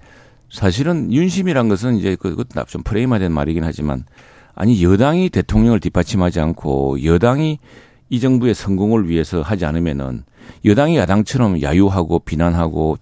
사실은 0.52 1.12
윤심이란 1.12 1.70
것은 1.70 1.96
이제 1.96 2.16
그것도 2.16 2.66
좀 2.66 2.84
프레임화된 2.84 3.32
말이긴 3.32 3.64
하지만 3.64 4.06
아니 4.56 4.84
여당이 4.84 5.30
대통령을 5.30 5.80
뒷받침하지 5.80 6.40
않고 6.40 7.04
여당이 7.04 7.60
이 8.10 8.20
정부의 8.20 8.54
성공을 8.54 9.10
위해서 9.10 9.42
하지 9.42 9.66
않으면은 9.66 10.24
여당이 10.66 10.98
야당처럼 10.98 11.62
야유하고 11.62 12.20
비난하고 12.20 12.98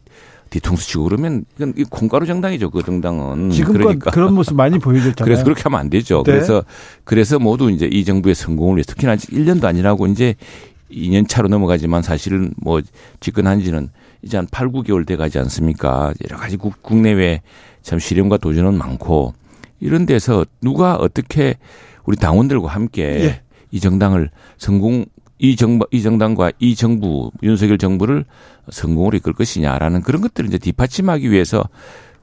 뒤통수 0.51 0.85
치고 0.85 1.05
그러면 1.05 1.45
이건 1.55 1.73
콩가루 1.89 2.25
정당이죠 2.25 2.69
그 2.69 2.83
정당은 2.83 3.49
지금 3.51 3.73
그러니까 3.73 4.11
그런 4.11 4.33
모습 4.33 4.53
많이 4.55 4.77
보여줬잖아요. 4.77 5.25
그래서 5.25 5.43
그렇게 5.43 5.63
하면 5.63 5.79
안 5.79 5.89
되죠. 5.89 6.23
네. 6.25 6.33
그래서 6.33 6.63
그래서 7.03 7.39
모두 7.39 7.71
이제 7.71 7.87
이 7.91 8.05
정부의 8.05 8.35
성공을 8.35 8.75
위해 8.75 8.83
특히나 8.83 9.13
아직 9.13 9.31
1년도 9.31 9.63
아니라고 9.63 10.07
이제 10.07 10.35
2년 10.91 11.27
차로 11.27 11.47
넘어가지만 11.47 12.01
사실은 12.01 12.53
뭐 12.57 12.81
집권한 13.21 13.61
지는 13.61 13.89
이제 14.23 14.37
한 14.37 14.45
8, 14.51 14.67
9개월 14.67 15.07
돼 15.07 15.15
가지 15.15 15.39
않습니까? 15.39 16.13
여러 16.25 16.37
가지 16.37 16.57
국, 16.57 16.83
국내외 16.83 17.41
참 17.81 17.97
시련과 17.97 18.37
도전은 18.37 18.77
많고 18.77 19.33
이런 19.79 20.05
데서 20.05 20.45
누가 20.61 20.95
어떻게 20.95 21.55
우리 22.03 22.17
당원들과 22.17 22.67
함께 22.67 23.03
예. 23.03 23.41
이 23.71 23.79
정당을 23.79 24.29
성공 24.57 25.05
이 25.41 25.55
정부, 25.55 25.87
이 25.89 26.03
정당과 26.03 26.51
이 26.59 26.75
정부, 26.75 27.31
윤석열 27.41 27.79
정부를 27.79 28.25
성공으로 28.69 29.17
이끌 29.17 29.33
것이냐라는 29.33 30.03
그런 30.03 30.21
것들을 30.21 30.47
이제 30.47 30.59
뒷받침하기 30.59 31.31
위해서 31.31 31.63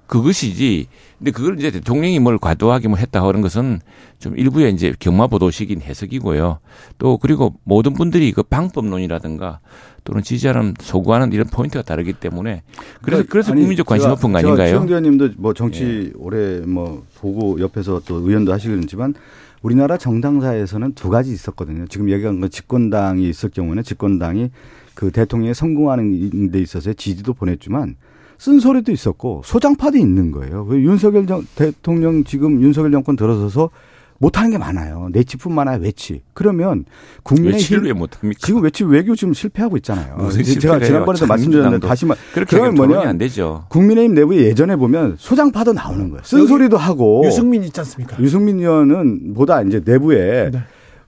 그것이지. 0.06 0.87
근데 1.18 1.32
그걸 1.32 1.58
이제 1.58 1.72
대통령이 1.72 2.20
뭘 2.20 2.38
과도하게 2.38 2.87
뭐 2.87 2.96
했다 2.96 3.22
하는 3.22 3.40
것은 3.42 3.80
좀 4.20 4.38
일부의 4.38 4.72
이제 4.72 4.94
경마 4.98 5.26
보도식인 5.26 5.82
해석이고요. 5.82 6.60
또 6.98 7.18
그리고 7.18 7.54
모든 7.64 7.92
분들이 7.92 8.30
그 8.30 8.44
방법론이라든가 8.44 9.58
또는 10.04 10.22
지지자는 10.22 10.75
소구하는 10.80 11.32
이런 11.32 11.48
포인트가 11.48 11.82
다르기 11.82 12.14
때문에 12.14 12.62
그래서 12.72 13.00
그러니까 13.02 13.32
그래서 13.32 13.52
아니, 13.52 13.60
국민적 13.62 13.84
관심 13.84 14.10
높은 14.10 14.32
거 14.32 14.38
아닌가요? 14.38 14.68
최영대 14.68 14.90
의원님도 14.92 15.30
뭐 15.38 15.52
정치 15.52 15.82
예. 15.84 16.12
오래 16.16 16.60
뭐 16.60 17.04
보고 17.16 17.60
옆에서 17.60 18.00
또 18.06 18.16
의원도 18.16 18.52
하시겠지만 18.52 19.14
우리나라 19.62 19.96
정당사에서는 19.96 20.94
두 20.94 21.08
가지 21.10 21.32
있었거든요. 21.32 21.86
지금 21.88 22.10
얘기한 22.10 22.40
건 22.40 22.50
집권당이 22.50 23.28
있을 23.28 23.50
경우는 23.50 23.82
집권당이 23.82 24.50
그 24.94 25.10
대통령이 25.10 25.54
성공하는 25.54 26.50
데 26.50 26.60
있어서 26.60 26.92
지지도 26.92 27.34
보냈지만 27.34 27.96
쓴소리도 28.38 28.92
있었고 28.92 29.42
소장파도 29.44 29.98
있는 29.98 30.30
거예요. 30.30 30.66
윤석열 30.70 31.26
정, 31.26 31.44
대통령 31.54 32.24
지금 32.24 32.62
윤석열 32.62 32.92
정권 32.92 33.16
들어서서 33.16 33.70
못하는 34.18 34.50
게 34.50 34.58
많아요. 34.58 35.08
내치뿐만 35.12 35.68
아니라 35.68 35.82
외치. 35.82 36.22
그러면 36.34 36.84
국민의힘 37.22 37.84
왜 37.84 37.92
못합니까? 37.92 38.38
지금 38.44 38.62
외치 38.62 38.84
외교 38.84 39.14
지금 39.14 39.32
실패하고 39.32 39.76
있잖아요. 39.78 40.28
제가 40.30 40.80
지난번에도 40.80 41.26
말씀드렸는데 41.26 41.87
다시 41.87 42.04
말 42.04 42.16
그러면 42.48 42.75
뭐냐 42.75 43.08
안 43.08 43.16
되죠. 43.16 43.64
국민의힘 43.68 44.14
내부에 44.14 44.38
예전에 44.38 44.76
보면 44.76 45.16
소장파도 45.18 45.72
나오는 45.72 46.10
거예요. 46.10 46.22
쓴소리도 46.25 46.76
하고 46.76 47.22
유승민 47.25 47.62
있지 47.62 47.78
않습니까? 47.80 48.18
유승민 48.20 48.58
의원은 48.58 49.34
보다 49.34 49.62
이제 49.62 49.80
내부에 49.84 50.50
네. 50.50 50.60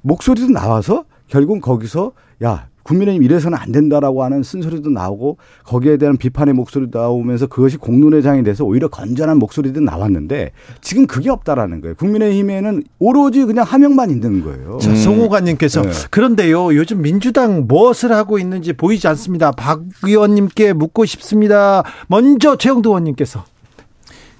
목소리도 0.03 0.49
나와서 0.53 1.05
결국 1.27 1.61
거기서 1.61 2.13
야 2.45 2.69
국민의힘 2.91 3.23
이래서는 3.23 3.57
안 3.57 3.71
된다라고 3.71 4.25
하는 4.25 4.43
쓴소리도 4.43 4.91
나오고 4.91 5.39
거기에 5.65 5.97
대한 5.97 6.17
비판의 6.17 6.55
목소리도 6.55 6.99
나오면서 6.99 7.47
그것이 7.47 7.77
공론회장이 7.77 8.43
돼서 8.43 8.65
오히려 8.65 8.89
건전한 8.89 9.39
목소리도 9.39 9.81
나왔는데 9.81 10.51
지금 10.81 11.07
그게 11.07 11.31
없다라는 11.31 11.81
거예요. 11.81 11.95
국민의힘에는 11.95 12.83
오로지 12.99 13.45
그냥 13.45 13.65
하명만 13.65 14.11
있는 14.11 14.43
거예요. 14.43 14.79
자, 14.79 14.95
송호관님께서 14.95 15.83
네. 15.83 15.91
그런데요 16.11 16.75
요즘 16.75 17.03
민주당 17.03 17.67
무엇을 17.69 18.13
하고 18.13 18.39
있는지 18.39 18.73
보이지 18.73 19.07
않습니다. 19.09 19.53
박 19.53 19.83
의원님께 20.03 20.73
묻고 20.73 21.05
싶습니다. 21.05 21.85
먼저 22.09 22.57
최영도 22.57 22.91
의원님께서. 22.91 23.45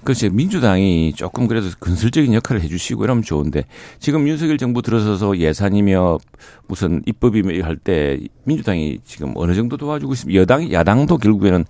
그렇죠. 0.03 0.29
민주당이 0.31 1.13
조금 1.13 1.47
그래도 1.47 1.67
근설적인 1.79 2.33
역할을 2.33 2.61
해주시고 2.63 3.03
이러면 3.03 3.23
좋은데 3.23 3.65
지금 3.99 4.27
윤석열 4.27 4.57
정부 4.57 4.81
들어서서 4.81 5.37
예산이며 5.37 6.17
무슨 6.67 7.03
입법이며 7.05 7.63
할 7.63 7.77
때 7.77 8.19
민주당이 8.45 8.99
지금 9.05 9.33
어느 9.35 9.53
정도 9.53 9.77
도와주고 9.77 10.13
있습니다. 10.13 10.39
여당이 10.41 10.73
야당도 10.73 11.17
결국에는 11.17 11.65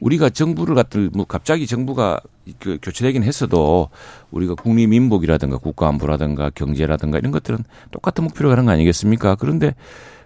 우리가 0.00 0.30
정부를 0.30 0.74
갖들 0.74 1.10
뭐 1.14 1.24
갑자기 1.24 1.66
정부가 1.68 2.20
그 2.58 2.78
교체되긴 2.82 3.22
했어도 3.22 3.88
우리가 4.32 4.56
국민 4.56 4.90
민복이라든가 4.90 5.58
국가 5.58 5.86
안보라든가 5.88 6.50
경제라든가 6.50 7.18
이런 7.18 7.30
것들은 7.30 7.62
똑같은 7.92 8.24
목표로 8.24 8.50
가는 8.50 8.64
거 8.66 8.72
아니겠습니까? 8.72 9.36
그런데 9.36 9.76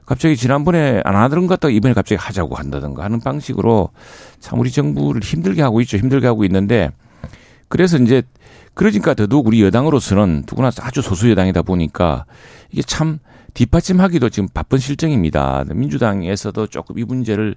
갑자기 0.06 0.36
지난번에 0.36 1.02
안 1.04 1.16
하던 1.16 1.46
것도 1.46 1.68
이번에 1.68 1.92
갑자기 1.92 2.18
하자고 2.18 2.54
한다든가 2.54 3.04
하는 3.04 3.20
방식으로 3.20 3.90
참 4.40 4.58
우리 4.60 4.70
정부를 4.70 5.22
힘들게 5.22 5.60
하고 5.60 5.82
있죠. 5.82 5.98
힘들게 5.98 6.26
하고 6.26 6.44
있는데 6.44 6.90
그래서 7.68 7.99
이제 7.99 8.23
그러니까 8.75 9.14
더더욱 9.14 9.46
우리 9.46 9.62
여당으로서는 9.62 10.44
누구나 10.49 10.70
아주 10.80 11.02
소수 11.02 11.30
여당이다 11.30 11.62
보니까 11.62 12.26
이게 12.70 12.82
참 12.82 13.18
뒷받침하기도 13.54 14.28
지금 14.28 14.49
바쁜 14.52 14.78
실정입니다. 14.78 15.64
민주당에서도 15.75 16.66
조금 16.66 16.99
이 16.99 17.04
문제를 17.04 17.54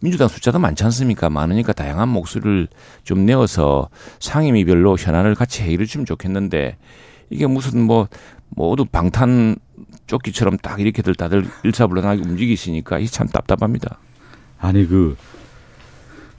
민주당 0.00 0.28
숫자도 0.28 0.58
많지 0.58 0.84
않습니까? 0.84 1.30
많으니까 1.30 1.72
다양한 1.72 2.08
목소리를 2.08 2.68
좀 3.04 3.24
내어서 3.24 3.88
상임위별로 4.18 4.96
현안을 4.98 5.34
같이 5.34 5.62
회의를 5.62 5.86
주면 5.86 6.04
좋겠는데 6.04 6.76
이게 7.30 7.46
무슨 7.46 7.82
뭐 7.82 8.08
모두 8.48 8.84
방탄 8.84 9.56
조끼처럼 10.06 10.58
딱 10.58 10.80
이렇게들 10.80 11.14
다들 11.14 11.46
일사불란하게 11.64 12.22
움직이시니까 12.22 12.98
이 12.98 13.06
참 13.06 13.26
답답합니다. 13.28 13.98
아니 14.58 14.86
그 14.86 15.16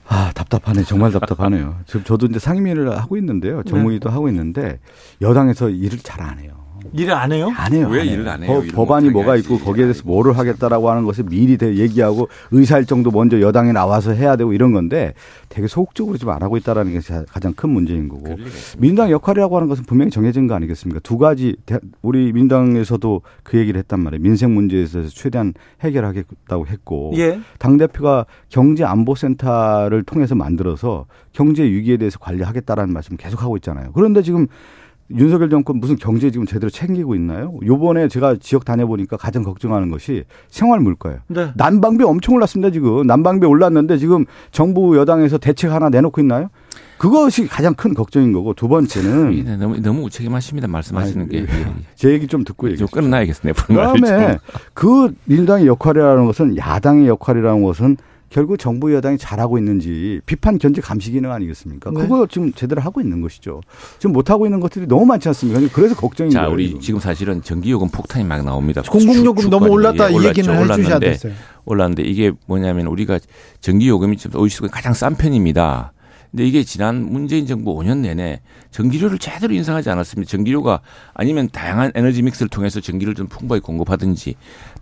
아, 0.08 0.32
답답하네. 0.34 0.84
정말 0.84 1.12
답답하네요. 1.12 1.80
지금 1.86 2.02
저도 2.04 2.26
이제 2.26 2.38
상임위를 2.38 2.98
하고 2.98 3.16
있는데요. 3.18 3.62
정무위도 3.62 4.08
네. 4.08 4.12
하고 4.12 4.28
있는데 4.28 4.80
여당에서 5.20 5.68
일을 5.68 5.98
잘 5.98 6.22
안 6.22 6.38
해요. 6.38 6.52
일을 6.92 7.12
안 7.12 7.32
해요? 7.32 7.52
안 7.56 7.72
해요. 7.72 7.88
왜안 7.90 8.06
일을 8.06 8.28
안 8.28 8.42
해요? 8.42 8.62
법, 8.74 8.90
안이 8.90 9.10
뭐가 9.10 9.32
하지. 9.32 9.42
있고 9.42 9.58
거기에 9.58 9.84
대해서 9.84 10.02
뭐를 10.04 10.36
하겠다라고 10.36 10.90
하는 10.90 11.04
것을 11.04 11.24
미리 11.24 11.58
얘기하고 11.60 12.28
의사일정도 12.50 13.10
먼저 13.10 13.40
여당에 13.40 13.72
나와서 13.72 14.12
해야 14.12 14.36
되고 14.36 14.52
이런 14.52 14.72
건데 14.72 15.14
되게 15.48 15.66
소극적으로 15.66 16.16
좀안 16.18 16.42
하고 16.42 16.56
있다라는 16.56 16.92
게 16.92 17.00
가장 17.28 17.52
큰 17.54 17.70
문제인 17.70 18.08
거고 18.08 18.36
민주당 18.78 19.10
역할이라고 19.10 19.56
하는 19.56 19.68
것은 19.68 19.84
분명히 19.84 20.10
정해진 20.10 20.46
거 20.46 20.54
아니겠습니까? 20.54 21.00
두 21.00 21.18
가지 21.18 21.56
우리 22.02 22.32
민주당에서도 22.32 23.22
그 23.42 23.58
얘기를 23.58 23.78
했단 23.78 24.00
말이에요. 24.00 24.22
민생 24.22 24.54
문제에서 24.54 25.06
최대한 25.08 25.54
해결하겠다고 25.82 26.66
했고 26.66 27.12
예. 27.16 27.40
당 27.58 27.76
대표가 27.76 28.26
경제 28.48 28.84
안보센터를 28.84 30.02
통해서 30.04 30.34
만들어서 30.34 31.06
경제 31.32 31.62
위기에 31.64 31.96
대해서 31.96 32.18
관리하겠다라는 32.18 32.92
말씀 32.92 33.16
계속 33.16 33.42
하고 33.42 33.56
있잖아요. 33.56 33.92
그런데 33.92 34.22
지금 34.22 34.46
윤석열 35.10 35.48
정권 35.48 35.80
무슨 35.80 35.96
경제 35.96 36.30
지금 36.30 36.44
제대로 36.46 36.68
챙기고 36.68 37.14
있나요? 37.14 37.54
요번에 37.64 38.08
제가 38.08 38.36
지역 38.40 38.64
다녀보니까 38.64 39.16
가장 39.16 39.42
걱정하는 39.42 39.90
것이 39.90 40.24
생활 40.48 40.80
물가예요. 40.80 41.20
네. 41.28 41.50
난방비 41.56 42.04
엄청 42.04 42.34
올랐습니다, 42.34 42.70
지금. 42.70 43.06
난방비 43.06 43.46
올랐는데 43.46 43.96
지금 43.96 44.26
정부 44.50 44.96
여당에서 44.98 45.38
대책 45.38 45.72
하나 45.72 45.88
내놓고 45.88 46.20
있나요? 46.20 46.50
그것이 46.98 47.46
가장 47.46 47.74
큰 47.74 47.94
걱정인 47.94 48.32
거고 48.32 48.54
두 48.54 48.68
번째는 48.68 49.44
네, 49.44 49.56
너무 49.56 49.80
너무 49.80 50.02
우책임하십니다 50.02 50.66
말씀하시는 50.66 51.28
아니, 51.30 51.46
게. 51.46 51.46
제 51.94 52.10
얘기 52.10 52.26
좀 52.26 52.44
듣고 52.44 52.70
얘기해. 52.70 52.86
끝나야겠네요. 52.92 53.54
그다음에 53.54 54.38
그 54.74 55.14
민주당의 55.24 55.68
역할이라는 55.68 56.26
것은 56.26 56.56
야당의 56.56 57.06
역할이라는 57.06 57.62
것은 57.62 57.96
결국 58.30 58.58
정부 58.58 58.92
여당이 58.94 59.18
잘하고 59.18 59.58
있는지 59.58 60.20
비판 60.26 60.58
견제 60.58 60.80
감시 60.80 61.10
기능 61.10 61.32
아니겠습니까? 61.32 61.90
네. 61.90 62.00
그거 62.00 62.26
지금 62.26 62.52
제대로 62.52 62.80
하고 62.80 63.00
있는 63.00 63.22
것이죠. 63.22 63.60
지금 63.98 64.12
못 64.12 64.30
하고 64.30 64.46
있는 64.46 64.60
것들이 64.60 64.86
너무 64.86 65.06
많지 65.06 65.28
않습니까? 65.28 65.60
그래서 65.72 65.94
걱정인 65.94 66.30
자, 66.30 66.40
거예요. 66.40 66.54
우리 66.54 66.66
지금. 66.68 66.80
지금 66.80 67.00
사실은 67.00 67.42
전기요금 67.42 67.88
폭탄이 67.88 68.24
막 68.24 68.44
나옵니다. 68.44 68.82
공공요금 68.82 69.50
너무 69.50 69.68
올랐다 69.68 70.10
이 70.10 70.26
얘기는 70.26 70.70
해주셔야 70.70 70.98
됐어요. 70.98 71.32
올랐는데 71.64 72.02
이게 72.02 72.32
뭐냐면 72.46 72.86
우리가 72.86 73.18
전기요금이 73.60 74.16
지금 74.16 74.40
OECD 74.40 74.68
가장 74.68 74.92
싼 74.92 75.16
편입니다. 75.16 75.92
근데 76.30 76.46
이게 76.46 76.62
지난 76.62 77.10
문재인 77.10 77.46
정부 77.46 77.74
5년 77.74 77.98
내내 77.98 78.40
전기료를 78.70 79.18
제대로 79.18 79.54
인상하지 79.54 79.88
않았습니다. 79.88 80.30
전기료가 80.30 80.80
아니면 81.14 81.48
다양한 81.50 81.92
에너지 81.94 82.22
믹스를 82.22 82.48
통해서 82.50 82.80
전기를 82.80 83.14
좀 83.14 83.28
풍부하게 83.28 83.62
공급하든지 83.62 84.34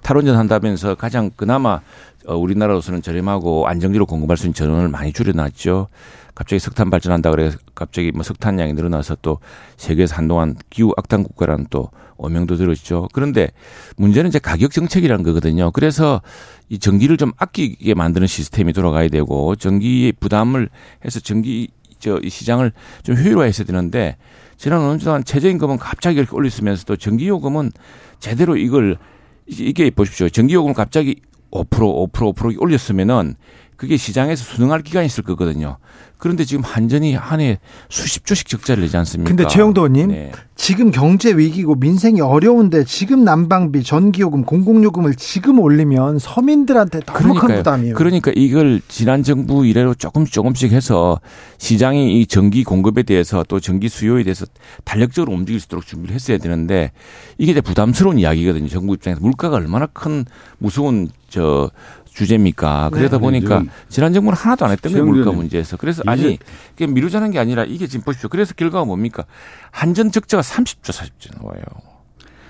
탈원전 0.02 0.36
한다면서 0.36 0.96
가장 0.96 1.30
그나마 1.36 1.80
어, 2.26 2.36
우리나라로서는 2.36 3.02
저렴하고 3.02 3.68
안정기로 3.68 4.06
공급할 4.06 4.36
수 4.36 4.46
있는 4.46 4.54
전원을 4.54 4.88
많이 4.88 5.12
줄여놨죠. 5.12 5.88
갑자기 6.34 6.60
석탄 6.60 6.90
발전한다 6.90 7.30
그래서 7.30 7.56
갑자기 7.74 8.12
뭐 8.12 8.22
석탄량이 8.22 8.74
늘어나서 8.74 9.16
또 9.22 9.38
세계에서 9.76 10.16
한동안 10.16 10.56
기후 10.68 10.92
악당 10.96 11.22
국가라는 11.22 11.66
또 11.70 11.90
오명도 12.18 12.56
들었죠. 12.56 13.08
그런데 13.12 13.50
문제는 13.96 14.28
이제 14.28 14.38
가격 14.38 14.72
정책이라는 14.72 15.24
거거든요. 15.24 15.70
그래서 15.70 16.20
이 16.68 16.78
전기를 16.78 17.16
좀 17.16 17.32
아끼게 17.38 17.94
만드는 17.94 18.26
시스템이 18.26 18.72
돌아가야 18.72 19.08
되고 19.08 19.54
전기 19.56 20.12
부담을 20.18 20.68
해서 21.04 21.20
전기 21.20 21.68
저 21.98 22.20
시장을 22.26 22.72
좀 23.02 23.16
효율화했어야 23.16 23.66
되는데 23.66 24.16
지난 24.58 24.80
5년 24.80 25.02
동안 25.02 25.24
최저임금은 25.24 25.78
갑자기 25.78 26.18
이렇게 26.18 26.34
올렸으면서도 26.34 26.96
전기요금은 26.96 27.72
제대로 28.20 28.56
이걸 28.56 28.98
이게 29.46 29.90
보십시오. 29.90 30.28
전기요금을 30.28 30.74
갑자기 30.74 31.20
5% 31.50 31.68
5% 31.68 32.34
5% 32.34 32.60
올렸으면은 32.60 33.36
그게 33.76 33.98
시장에서 33.98 34.42
순응할 34.42 34.80
기간이 34.82 35.04
있을 35.06 35.22
거거든요. 35.22 35.76
그런데 36.18 36.46
지금 36.46 36.64
한전이 36.64 37.14
한 37.14 37.40
해 37.40 37.58
수십 37.90 38.24
조씩 38.24 38.48
적자를 38.48 38.82
내지 38.82 38.96
않습니까? 38.96 39.28
근데 39.28 39.46
최영도 39.46 39.82
의원님, 39.82 40.08
네. 40.08 40.32
지금 40.54 40.90
경제 40.90 41.36
위기고 41.36 41.74
민생이 41.74 42.22
어려운데 42.22 42.84
지금 42.84 43.22
난방비, 43.22 43.82
전기요금, 43.82 44.44
공공요금을 44.44 45.14
지금 45.16 45.58
올리면 45.58 46.18
서민들한테 46.18 47.00
너무 47.00 47.18
그러니까요. 47.18 47.46
큰 47.48 47.56
부담이에요. 47.56 47.94
그러니까 47.96 48.32
이걸 48.34 48.80
지난 48.88 49.22
정부 49.22 49.66
이래로 49.66 49.94
조금씩 49.94 50.32
조금씩 50.32 50.72
해서 50.72 51.20
시장이 51.58 52.18
이 52.18 52.26
전기 52.26 52.64
공급에 52.64 53.02
대해서 53.02 53.44
또 53.46 53.60
전기 53.60 53.90
수요에 53.90 54.22
대해서 54.22 54.46
탄력적으로 54.84 55.34
움직일 55.34 55.60
수 55.60 55.66
있도록 55.66 55.84
준비를 55.86 56.14
했어야 56.14 56.38
되는데 56.38 56.92
이게 57.36 57.52
이제 57.52 57.60
부담스러운 57.60 58.18
이야기거든요. 58.18 58.68
정부 58.68 58.94
입장에서 58.94 59.20
물가가 59.20 59.56
얼마나 59.56 59.84
큰 59.84 60.24
무서운 60.56 61.10
저 61.36 61.70
주제입니까? 62.06 62.88
네. 62.90 62.98
그러다 62.98 63.18
네, 63.18 63.20
보니까 63.20 63.62
지난 63.90 64.14
정부는 64.14 64.38
하나도 64.38 64.64
안 64.64 64.72
했던 64.72 64.90
거예요 64.90 65.04
물가 65.04 65.32
문제에서. 65.32 65.76
그래서 65.76 66.02
아니 66.06 66.38
이게 66.72 66.86
미루자는 66.86 67.30
게 67.30 67.38
아니라 67.38 67.64
이게 67.64 67.86
지금 67.86 68.06
보십시오. 68.06 68.30
그래서 68.30 68.54
결과가 68.54 68.86
뭡니까? 68.86 69.24
한전 69.70 70.12
적자가 70.12 70.42
30조 70.42 70.92
40조 70.94 71.42
나와요. 71.42 71.60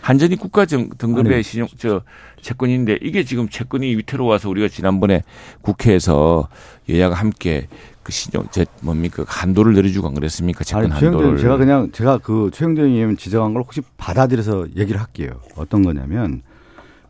한전이 0.02 0.36
국가 0.36 0.66
등급의 0.66 1.42
신용 1.42 1.66
저 1.78 2.02
채권인데 2.40 3.00
이게 3.02 3.24
지금 3.24 3.48
채권이 3.48 3.96
위태로워서 3.96 4.48
우리가 4.48 4.68
지난번에 4.68 5.24
국회에서 5.62 6.46
여야가 6.88 7.16
함께 7.16 7.66
그 8.04 8.12
신용 8.12 8.46
제 8.52 8.66
뭡니까 8.82 9.24
한도를 9.26 9.74
내려주고 9.74 10.06
안 10.06 10.14
그랬습니까 10.14 10.62
채권 10.62 10.92
아니, 10.92 11.04
한도를 11.06 11.38
제가 11.38 11.56
그냥 11.56 11.90
제가 11.90 12.18
그 12.18 12.52
최영대 12.54 12.82
의원 12.82 13.16
지적한 13.16 13.52
걸 13.52 13.62
혹시 13.62 13.80
받아들여서 13.96 14.68
얘기를 14.76 15.00
할게요 15.00 15.40
어떤 15.56 15.82
거냐면 15.82 16.42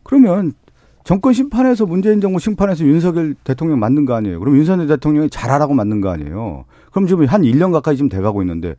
그러면 0.01 0.53
정권 1.07 1.31
심판에서 1.31 1.85
문재인 1.85 2.19
정부 2.19 2.37
심판에서 2.37 2.83
윤석열 2.83 3.33
대통령 3.45 3.79
만든 3.79 4.03
거 4.03 4.13
아니에요. 4.13 4.41
그럼 4.41 4.57
윤석열 4.57 4.87
대통령이 4.87 5.29
잘하라고 5.29 5.73
만든 5.73 6.01
거 6.01 6.09
아니에요. 6.09 6.65
그럼 6.91 7.07
지금 7.07 7.25
한 7.27 7.43
1년 7.43 7.71
가까이 7.71 7.95
지금 7.95 8.09
돼가고 8.09 8.41
있는데 8.41 8.75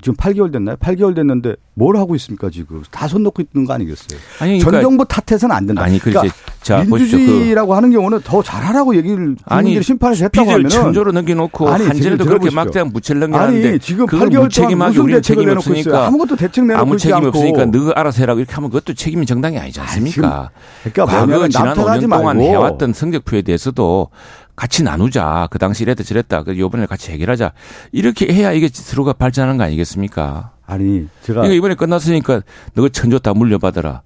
지금 0.00 0.14
8개월 0.14 0.52
됐나요? 0.52 0.76
8개월 0.76 1.14
됐는데 1.14 1.56
뭘 1.74 1.96
하고 1.96 2.14
있습니까 2.14 2.50
지금? 2.50 2.82
다 2.90 3.08
손 3.08 3.22
놓고 3.24 3.42
있는 3.42 3.66
거 3.66 3.72
아니겠어요? 3.74 4.18
아니, 4.40 4.58
그러니까 4.58 4.70
전 4.70 4.82
정부 4.82 5.04
탓해서는 5.04 5.54
안 5.56 5.66
된다. 5.66 5.82
아니, 5.82 5.98
그러니까 5.98 6.34
자, 6.62 6.84
민주주의라고 6.84 7.68
그 7.70 7.74
하는 7.74 7.90
경우는 7.90 8.20
더 8.22 8.42
잘하라고 8.42 8.94
얘기를 8.96 9.34
아니 9.44 9.82
심판에서 9.82 10.24
했다고 10.26 10.50
하면 10.52 10.68
천조로 10.68 11.12
넘겨놓고 11.12 11.68
아니, 11.68 11.86
한전에도 11.86 12.24
그렇게 12.24 12.50
막대한 12.50 12.90
무채를 12.92 13.20
넘겨놨는데 13.22 13.68
아니 13.68 13.78
지금 13.80 14.06
8개월 14.06 14.54
동안 14.54 14.78
무슨 14.88 15.06
대책을 15.06 15.46
내놓고 15.46 15.74
있어요? 15.74 15.96
아무것도 15.96 16.36
대책 16.36 16.64
내놓고 16.66 16.80
아무 16.82 16.96
책임 16.96 17.24
없으니까 17.24 17.64
너가 17.66 17.92
알아서 17.96 18.20
해라고 18.20 18.38
이렇게 18.40 18.54
하면 18.54 18.70
그것도 18.70 18.94
책임이 18.94 19.26
정당이 19.26 19.58
아니지 19.58 19.80
않습니까? 19.80 20.50
아니, 20.84 20.92
그러니까 20.92 21.06
과거 21.06 21.48
지난 21.48 21.76
5년 21.76 22.08
동안 22.10 22.40
해왔던 22.40 22.92
성적표에 22.92 23.42
대해서도 23.42 24.08
같이 24.56 24.82
나누자. 24.82 25.48
그 25.50 25.58
당시 25.58 25.82
이랬다 25.82 26.04
저랬다. 26.04 26.42
그 26.42 26.58
요번에 26.58 26.86
같이 26.86 27.10
해결하자. 27.12 27.52
이렇게 27.92 28.32
해야 28.32 28.52
이게 28.52 28.68
스스로가 28.68 29.14
발전하는 29.14 29.56
거 29.56 29.64
아니겠습니까? 29.64 30.52
아니, 30.66 31.08
제가. 31.22 31.40
그러니까 31.40 31.54
이번에 31.56 31.74
끝났으니까 31.74 32.42
너가 32.74 32.88
천조 32.90 33.18
다 33.18 33.34
물려받아라. 33.34 34.02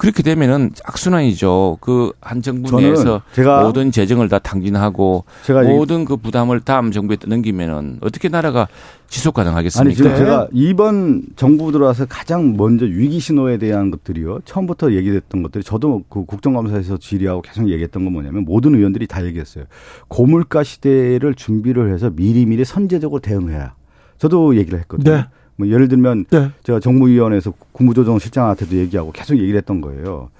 그렇게 0.00 0.22
되면은 0.22 0.70
악순환이죠. 0.84 1.76
그 1.82 2.12
한 2.22 2.40
정부 2.40 2.80
내에서 2.80 3.20
모든 3.62 3.90
재정을 3.90 4.28
다 4.30 4.38
탕진하고 4.38 5.24
모든 5.66 6.04
그 6.06 6.16
부담을 6.16 6.60
다음 6.60 6.90
정부에 6.90 7.18
넘기면은 7.26 7.98
어떻게 8.00 8.28
나라가 8.30 8.66
지속 9.08 9.34
가능하겠습니까? 9.34 9.88
아니 9.88 9.94
지금 9.94 10.16
제가 10.16 10.48
이번 10.52 11.24
정부 11.36 11.70
들어와서 11.72 12.06
가장 12.06 12.56
먼저 12.56 12.86
위기 12.86 13.20
신호에 13.20 13.58
대한 13.58 13.90
것들이요. 13.90 14.40
처음부터 14.46 14.92
얘기됐던 14.92 15.42
것들이 15.42 15.64
저도 15.64 16.04
그 16.08 16.24
국정감사에서 16.24 16.96
질의하고 16.96 17.42
계속 17.42 17.68
얘기했던 17.68 18.04
건 18.04 18.12
뭐냐면 18.14 18.44
모든 18.44 18.74
의원들이 18.74 19.06
다 19.06 19.24
얘기했어요. 19.26 19.64
고물가 20.08 20.62
시대를 20.62 21.34
준비를 21.34 21.92
해서 21.92 22.10
미리미리 22.10 22.64
선제적으로 22.64 23.20
대응해야. 23.20 23.74
저도 24.18 24.56
얘기를 24.56 24.78
했거든요. 24.80 25.16
네. 25.16 25.24
뭐 25.60 25.68
예를 25.68 25.88
들면 25.88 26.24
네. 26.30 26.50
제가 26.62 26.80
정무위원회에서 26.80 27.52
국무조정실장한테도 27.72 28.76
얘기하고 28.76 29.12
계속 29.12 29.36
얘기를 29.36 29.58
했던 29.58 29.82
거예요. 29.82 30.30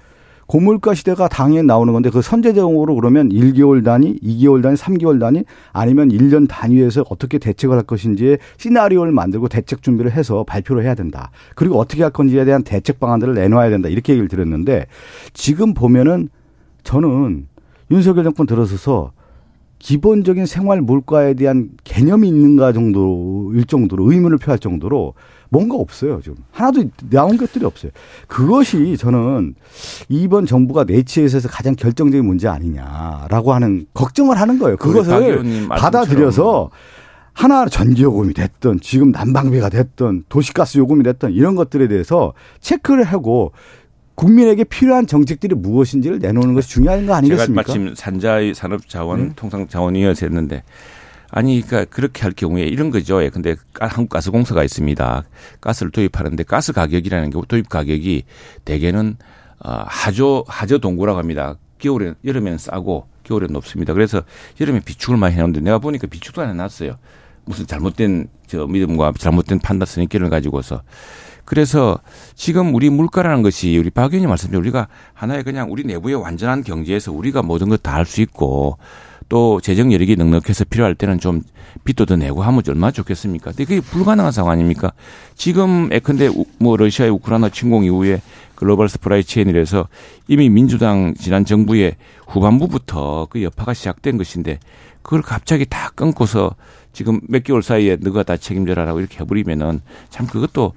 고물가 0.47 0.95
시대가 0.95 1.29
당연히 1.29 1.65
나오는 1.65 1.93
건데 1.93 2.09
그 2.09 2.21
선제적으로 2.21 2.95
그러면 2.95 3.29
1개월 3.29 3.85
단위, 3.85 4.19
2개월 4.19 4.61
단위, 4.61 4.75
3개월 4.75 5.19
단위 5.19 5.45
아니면 5.71 6.09
1년 6.09 6.45
단위에서 6.49 7.05
어떻게 7.09 7.37
대책을 7.37 7.77
할 7.77 7.83
것인지의 7.83 8.39
시나리오를 8.57 9.13
만들고 9.13 9.47
대책 9.47 9.81
준비를 9.81 10.11
해서 10.11 10.43
발표를 10.43 10.83
해야 10.83 10.93
된다. 10.93 11.31
그리고 11.55 11.79
어떻게 11.79 12.01
할 12.01 12.11
건지에 12.11 12.43
대한 12.43 12.63
대책 12.63 12.99
방안들을 12.99 13.33
내놓아야 13.35 13.69
된다. 13.69 13.87
이렇게 13.87 14.11
얘기를 14.13 14.27
드렸는데 14.27 14.87
지금 15.33 15.73
보면은 15.73 16.27
저는 16.83 17.47
윤석열 17.91 18.25
정권 18.25 18.45
들어서서 18.45 19.13
기본적인 19.81 20.45
생활 20.45 20.79
물가에 20.81 21.33
대한 21.33 21.69
개념이 21.83 22.27
있는가 22.27 22.71
정도일 22.71 23.65
정도로 23.65 24.11
의문을 24.11 24.37
표할 24.37 24.59
정도로 24.59 25.15
뭔가 25.49 25.75
없어요, 25.75 26.21
지금. 26.21 26.37
하나도 26.51 26.83
나온 27.09 27.35
것들이 27.35 27.65
없어요. 27.65 27.91
그것이 28.27 28.95
저는 28.95 29.55
이번 30.07 30.45
정부가 30.45 30.83
내치에 30.83 31.25
있어서 31.25 31.49
가장 31.49 31.75
결정적인 31.75 32.23
문제 32.25 32.47
아니냐라고 32.47 33.53
하는 33.53 33.87
걱정을 33.93 34.39
하는 34.39 34.59
거예요. 34.59 34.77
그것을 34.77 35.67
받아들여서 35.67 36.69
하나 37.33 37.65
전기요금이 37.65 38.33
됐든 38.33 38.81
지금 38.81 39.11
난방비가 39.11 39.69
됐든 39.69 40.25
도시가스 40.29 40.77
요금이 40.77 41.03
됐든 41.03 41.31
이런 41.31 41.55
것들에 41.55 41.87
대해서 41.87 42.33
체크를 42.59 43.03
하고 43.03 43.51
국민에게 44.15 44.63
필요한 44.65 45.07
정책들이 45.07 45.55
무엇인지를 45.55 46.19
내놓는 46.19 46.53
것이 46.53 46.69
중요한 46.69 47.05
거 47.05 47.13
아니겠습니까? 47.15 47.63
제가 47.63 47.79
마침 47.79 47.95
산자의 47.95 48.53
산업자원 48.53 49.29
네. 49.29 49.33
통상자원위원회에서 49.35 50.25
했는데 50.25 50.63
아니, 51.31 51.61
그러니까 51.61 51.89
그렇게 51.95 52.23
할 52.23 52.33
경우에 52.33 52.63
이런 52.63 52.91
거죠. 52.91 53.23
예, 53.23 53.29
근데 53.29 53.55
한국가스공사가 53.79 54.65
있습니다. 54.65 55.23
가스를 55.61 55.91
도입하는데 55.91 56.43
가스 56.43 56.73
가격이라는 56.73 57.29
게 57.29 57.41
도입 57.47 57.69
가격이 57.69 58.23
대개는 58.65 59.15
어, 59.63 59.83
하조 59.85 60.43
하조 60.47 60.79
동구라고 60.79 61.17
합니다. 61.17 61.55
겨울에 61.77 62.13
여름에는 62.25 62.57
싸고 62.57 63.07
겨울에는 63.23 63.53
높습니다. 63.53 63.93
그래서 63.93 64.23
여름에 64.59 64.81
비축을 64.81 65.17
많이 65.17 65.35
해놓는데 65.35 65.61
내가 65.61 65.79
보니까 65.79 66.07
비축도 66.07 66.41
안 66.41 66.49
해놨어요. 66.49 66.97
무슨 67.45 67.65
잘못된 67.65 68.27
저 68.47 68.67
믿음과 68.67 69.13
잘못된 69.17 69.59
판단 69.59 69.85
선입견을 69.85 70.29
가지고서 70.29 70.83
그래서 71.45 71.99
지금 72.35 72.73
우리 72.75 72.89
물가라는 72.89 73.41
것이 73.43 73.77
우리 73.77 73.89
박 73.89 74.13
의원님 74.13 74.29
말씀대로 74.29 74.59
우리가 74.61 74.87
하나의 75.13 75.43
그냥 75.43 75.71
우리 75.71 75.83
내부의 75.83 76.15
완전한 76.15 76.63
경제에서 76.63 77.11
우리가 77.11 77.41
모든 77.41 77.69
것 77.69 77.81
다 77.81 77.93
할 77.95 78.05
수 78.05 78.21
있고 78.21 78.77
또 79.29 79.61
재정 79.61 79.93
여력이 79.93 80.17
넉넉해서 80.17 80.65
필요할 80.65 80.93
때는 80.95 81.19
좀 81.19 81.41
빚도 81.85 82.05
더 82.05 82.17
내고 82.17 82.43
하면 82.43 82.61
얼마나 82.67 82.91
좋겠습니까? 82.91 83.51
근데 83.51 83.63
그게 83.63 83.79
불가능한 83.79 84.31
상황 84.33 84.51
아닙니까? 84.51 84.91
지금 85.35 85.87
예컨대 85.91 86.29
뭐 86.59 86.75
러시아의 86.75 87.11
우크라이나 87.11 87.47
침공 87.49 87.85
이후에 87.85 88.21
global 88.55 88.89
supply 88.89 89.23
chain이라서 89.23 89.87
이미 90.27 90.49
민주당 90.49 91.13
지난 91.17 91.45
정부의 91.45 91.95
후반부부터 92.27 93.27
그 93.29 93.41
여파가 93.41 93.73
시작된 93.73 94.17
것인데 94.17 94.59
그걸 95.01 95.21
갑자기 95.21 95.65
다 95.65 95.91
끊고서 95.95 96.53
지금 96.91 97.21
몇 97.29 97.43
개월 97.45 97.63
사이에 97.63 97.97
너가 98.01 98.23
다 98.23 98.35
책임져라라고 98.35 98.99
이렇게 98.99 99.19
해버리면은 99.19 99.79
참 100.09 100.27
그것도 100.27 100.73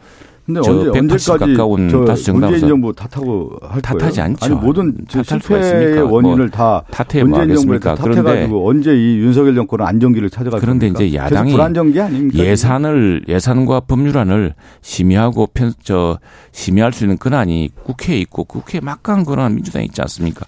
근데 0.47 0.61
언제 0.61 0.99
언제까지 0.99 1.39
가까운 1.39 2.05
다수 2.05 2.25
정당에서 2.25 2.51
문재인 2.51 2.69
정부 2.69 2.93
탓하고 2.93 3.51
할 3.63 3.81
탓하지 3.81 4.17
거예요? 4.21 4.25
않죠. 4.25 4.45
아니 4.45 4.55
모든 4.55 4.95
실패의 5.09 6.03
원인을 6.03 6.37
뭐 6.37 6.49
다 6.51 6.85
탓해 6.91 7.25
문재인 7.25 7.55
정부에 7.55 7.79
탓해가지고 7.79 8.69
언제 8.69 8.95
이 8.95 9.19
윤석열 9.21 9.55
정권은 9.55 9.87
안정기를 9.87 10.29
찾아갈 10.29 10.61
그런데? 10.61 10.89
이제 10.89 11.15
야당이 11.15 11.53
불안정기 11.53 11.99
아닙니까? 11.99 12.45
예산을 12.45 13.23
예산과 13.27 13.81
법률안을 13.81 14.55
심의하고 14.83 15.49
편, 15.55 15.73
저 15.83 16.19
심의할 16.53 16.93
수 16.93 17.05
있는 17.05 17.17
권한이 17.19 17.71
국회에 17.83 18.19
있고 18.19 18.45
국회에 18.45 18.83
막강한 18.83 19.25
권한 19.25 19.55
민주당이 19.55 19.87
있지 19.87 20.03
않습니까? 20.03 20.45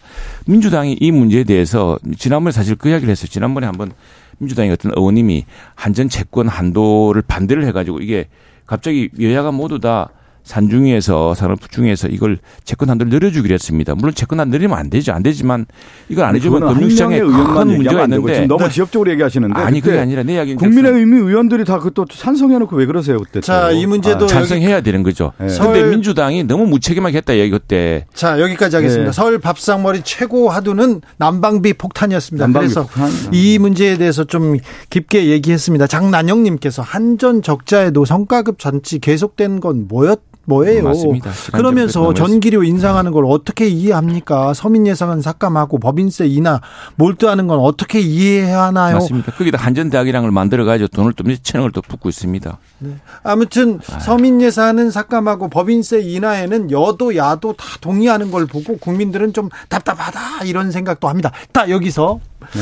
민주당이 0.46 0.98
이 1.00 1.10
문제에 1.10 1.44
대해서 1.44 1.98
지난번에 2.18 2.52
사실 2.52 2.76
그 2.76 2.90
이야기를 2.90 3.10
했어요. 3.10 3.28
지난번에 3.30 3.66
한번 3.66 3.92
민주당의 4.38 4.72
어떤 4.72 4.92
의원님이 4.94 5.46
한전 5.74 6.10
채권 6.10 6.48
한도를 6.48 7.22
반대를 7.26 7.64
해가지고 7.68 8.00
이게 8.00 8.26
갑자기 8.66 9.10
여야가 9.20 9.52
모두 9.52 9.78
다 9.78 10.10
산중에서 10.46 11.34
산업 11.34 11.58
중에서 11.70 12.06
이걸 12.08 12.38
채권 12.64 12.88
한도를 12.88 13.10
늘려주기로 13.10 13.52
했습니다. 13.52 13.94
물론 13.96 14.14
채권 14.14 14.38
한 14.40 14.48
늘리면 14.48 14.78
안 14.78 14.88
되죠. 14.90 15.12
안 15.12 15.22
되지만 15.22 15.66
이걸 16.08 16.24
안 16.24 16.36
해주면 16.36 16.60
금융시장에 16.74 17.18
큰 17.20 17.66
문제가 17.66 18.04
있는데 18.04 18.46
너무 18.46 18.70
지역적으로 18.70 19.10
얘기하시는데 19.10 19.60
아니 19.60 19.80
그게 19.80 19.98
아니라 19.98 20.22
내 20.22 20.34
이야기는 20.34 20.56
국민의힘 20.58 21.12
의원들이 21.28 21.64
다 21.64 21.78
그 21.78 21.90
또 21.96 22.04
찬성해놓고 22.04 22.76
왜 22.76 22.84
그러세요 22.86 23.16
그때? 23.18 23.40
자이 23.40 23.86
문제도 23.86 24.24
아, 24.24 24.28
찬성해야 24.28 24.80
되는 24.82 25.02
거죠. 25.02 25.32
그런데 25.38 25.82
네. 25.82 25.90
민주당이 25.90 26.44
너무 26.44 26.66
무책임하게 26.66 27.18
했다 27.18 27.36
얘기 27.38 27.50
그때. 27.50 28.04
자 28.14 28.40
여기까지 28.40 28.76
하겠습니다. 28.76 29.10
네. 29.10 29.14
서울 29.14 29.38
밥상머리 29.38 30.02
최고 30.04 30.50
하두는 30.50 31.00
난방비 31.16 31.74
폭탄이었습니다. 31.74 32.44
난방비 32.46 32.66
그래서 32.74 32.82
폭탄. 32.86 33.10
이 33.32 33.58
문제에 33.58 33.96
대해서 33.96 34.24
좀 34.24 34.56
깊게 34.90 35.26
얘기했습니다. 35.30 35.86
장난영님께서 35.86 36.82
한전 36.82 37.40
적자에도 37.42 38.04
성과급 38.04 38.58
잔치 38.58 38.98
계속된 38.98 39.60
건 39.60 39.86
뭐였? 39.88 40.20
뭐예요? 40.46 40.84
맞습니다. 40.84 41.30
그러면서 41.52 42.14
전기료 42.14 42.62
인상하는 42.62 43.12
걸 43.12 43.24
어떻게 43.26 43.66
이해합니까? 43.66 44.54
서민 44.54 44.86
예상은 44.86 45.20
삭감하고 45.20 45.78
법인세 45.78 46.26
인하 46.26 46.60
몰두하는 46.94 47.46
건 47.48 47.58
어떻게 47.58 48.00
이해하나요? 48.00 48.94
맞습니다. 48.94 49.32
거기다 49.32 49.58
한전대학이랑을 49.58 50.30
만들어 50.30 50.64
가지고 50.64 50.88
돈을 50.88 51.12
또 51.14 51.24
몇천억을 51.24 51.72
또 51.72 51.82
붓고 51.82 52.08
있습니다. 52.08 52.58
네. 52.78 52.90
아무튼 53.22 53.80
서민 54.00 54.40
예산은 54.40 54.90
삭감하고 54.90 55.50
법인세 55.50 56.00
인하에는 56.00 56.70
여도 56.70 57.16
야도 57.16 57.54
다 57.54 57.64
동의하는 57.80 58.30
걸 58.30 58.46
보고 58.46 58.78
국민들은 58.78 59.32
좀 59.32 59.48
답답하다 59.68 60.44
이런 60.44 60.70
생각도 60.70 61.08
합니다. 61.08 61.32
딱 61.52 61.70
여기서 61.70 62.20
네. 62.54 62.60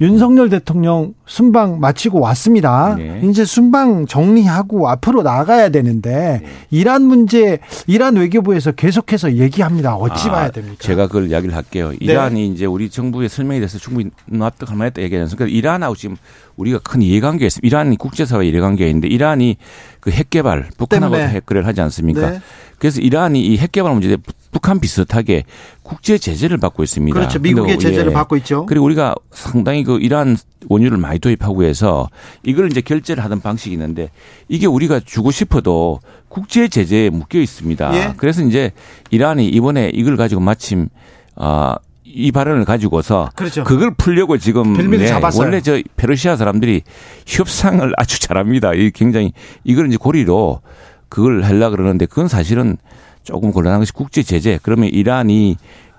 윤석열 0.00 0.50
대통령 0.50 1.14
순방 1.24 1.78
마치고 1.78 2.18
왔습니다. 2.18 2.96
네. 2.96 3.20
이제 3.24 3.44
순방 3.44 4.06
정리하고 4.06 4.88
앞으로 4.88 5.22
나가야 5.22 5.68
되는데 5.68 6.40
네. 6.42 6.48
이란 6.70 7.02
문제 7.02 7.60
이란 7.86 8.16
외교부에서 8.16 8.72
계속해서 8.72 9.36
얘기합니다. 9.36 9.94
어찌 9.94 10.28
아, 10.28 10.32
봐야 10.32 10.50
됩니까? 10.50 10.76
제가 10.80 11.06
그걸 11.06 11.30
이야기를 11.30 11.54
할게요. 11.54 11.90
네. 11.90 11.98
이란이 12.00 12.48
네. 12.48 12.54
이제 12.54 12.66
우리 12.66 12.90
정부의 12.90 13.28
설명에 13.28 13.60
대해서 13.60 13.78
충분히 13.78 14.10
납득할 14.26 14.76
만했다 14.76 15.00
얘기하지 15.02 15.22
않습니까? 15.22 15.46
이란하고 15.46 15.94
지금 15.94 16.16
우리가 16.56 16.78
큰 16.78 17.02
이해관계가 17.02 17.46
있습니다. 17.46 17.66
이란이 17.66 17.96
국제사회 17.96 18.46
이해관계가 18.46 18.88
있는데 18.88 19.08
이란이 19.08 19.56
그 20.00 20.10
핵 20.10 20.30
개발 20.30 20.68
북한하고 20.76 21.16
핵 21.16 21.46
거래를 21.46 21.66
하지 21.66 21.80
않습니까? 21.80 22.30
네. 22.30 22.40
그래서 22.78 23.00
이란이 23.00 23.40
이 23.44 23.56
핵 23.58 23.72
개발 23.72 23.92
문제에 23.92 24.16
북한 24.52 24.78
비슷하게 24.78 25.44
국제 25.82 26.16
제재를 26.18 26.58
받고 26.58 26.82
있습니다. 26.84 27.18
그렇죠. 27.18 27.38
미국의 27.40 27.78
제재를 27.78 28.10
예. 28.10 28.14
받고 28.14 28.36
있죠. 28.38 28.66
그리고 28.66 28.84
우리가 28.86 29.14
상당히 29.32 29.82
그 29.82 29.98
이란 30.00 30.36
원유를 30.68 30.96
많이 30.98 31.18
도입하고 31.18 31.64
해서 31.64 32.08
이걸 32.44 32.70
이제 32.70 32.80
결제를 32.80 33.24
하던 33.24 33.40
방식이 33.40 33.72
있는데 33.74 34.10
이게 34.48 34.66
우리가 34.66 35.00
주고 35.00 35.30
싶어도 35.32 36.00
국제 36.28 36.68
제재에 36.68 37.10
묶여 37.10 37.40
있습니다. 37.40 37.94
예. 37.96 38.14
그래서 38.16 38.42
이제 38.42 38.70
이란이 39.10 39.48
이번에 39.48 39.90
이걸 39.92 40.16
가지고 40.16 40.40
마침 40.40 40.88
아, 41.36 41.76
이 42.04 42.30
발언을 42.32 42.64
가지고서 42.64 43.30
그렇죠. 43.34 43.64
그걸 43.64 43.94
풀려고 43.94 44.36
지금 44.36 44.74
네, 44.74 45.10
원래 45.38 45.60
저 45.62 45.80
페르시아 45.96 46.36
사람들이 46.36 46.82
협상을 47.26 47.92
아주 47.96 48.20
잘합니다. 48.20 48.74
이 48.74 48.90
굉장히 48.90 49.32
이걸 49.64 49.88
이제 49.88 49.96
고리로 49.96 50.60
그걸 51.08 51.42
하려 51.42 51.70
그러는데 51.70 52.06
그건 52.06 52.28
사실은 52.28 52.76
조금 53.22 53.52
곤란한 53.52 53.80
것이 53.80 53.92
국제 53.92 54.22
제재. 54.22 54.58
그러면 54.62 54.90
이란이 54.90 55.56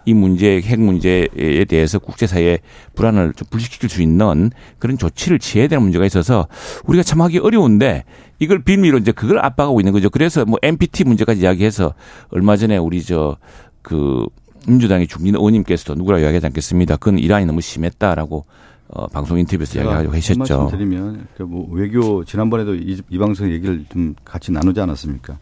이 0.07 0.13
문제, 0.13 0.61
핵 0.61 0.79
문제에 0.79 1.65
대해서 1.67 1.97
국제사회의 1.97 2.59
불안을 2.93 3.33
좀 3.33 3.47
불식시킬 3.49 3.89
수 3.89 4.03
있는 4.03 4.51
그런 4.77 4.99
조치를 4.99 5.39
취해야 5.39 5.67
되는 5.67 5.81
문제가 5.81 6.05
있어서 6.05 6.47
우리가 6.85 7.01
참 7.01 7.21
하기 7.21 7.39
어려운데 7.39 8.03
이걸 8.37 8.61
빌미로 8.63 8.99
이제 8.99 9.11
그걸 9.11 9.39
압박하고 9.39 9.81
있는 9.81 9.91
거죠. 9.91 10.11
그래서 10.11 10.45
뭐 10.45 10.59
MPT 10.61 11.05
문제까지 11.05 11.41
이야기해서 11.41 11.95
얼마 12.29 12.55
전에 12.55 12.77
우리 12.77 13.01
저그 13.03 14.27
민주당의 14.67 15.07
중진 15.07 15.35
의원님께서도 15.35 15.95
누구라고 15.95 16.23
이야기하지 16.23 16.47
않겠습니다. 16.47 16.97
그건 16.97 17.19
이란이 17.19 17.45
너무 17.45 17.61
심했다라고 17.61 18.45
어, 18.87 19.07
방송 19.07 19.39
인터뷰에서 19.39 19.79
이야기하고 19.79 20.13
하셨죠. 20.15 20.57
말씀드리면 20.57 21.27
그뭐 21.37 21.67
외교 21.71 22.23
지난번에도 22.23 22.75
이, 22.75 23.01
이 23.09 23.17
방송 23.17 23.51
얘기를 23.51 23.85
좀 23.89 24.15
같이 24.23 24.51
나누지 24.51 24.79
않았습니까? 24.79 25.37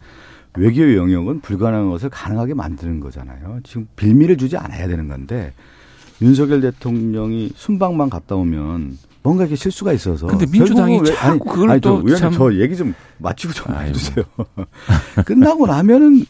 외교 0.55 0.95
영역은 0.95 1.41
불가능한 1.41 1.89
것을 1.89 2.09
가능하게 2.09 2.53
만드는 2.53 2.99
거잖아요. 2.99 3.59
지금 3.63 3.88
빌미를 3.95 4.38
주지 4.38 4.55
않아야 4.55 4.88
되는 4.88 5.07
건데 5.07 5.53
윤석열 6.21 6.62
대통령이 6.62 7.51
순방만 7.55 8.09
갔다 8.09 8.36
오면 8.36 8.97
뭔가 9.23 9.43
이렇게 9.43 9.55
실수가 9.55 9.93
있어서. 9.93 10.27
근데 10.27 10.45
민주당이 10.45 10.99
왜, 10.99 11.15
아니, 11.17 11.39
그걸 11.39 11.71
아니, 11.71 11.81
또 11.81 11.91
의원님 11.91 12.15
참... 12.17 12.31
저 12.33 12.53
얘기 12.55 12.75
좀 12.75 12.93
마치고 13.19 13.53
좀 13.53 13.75
해주세요. 13.75 14.25
끝나고 15.25 15.65
나면은 15.65 16.25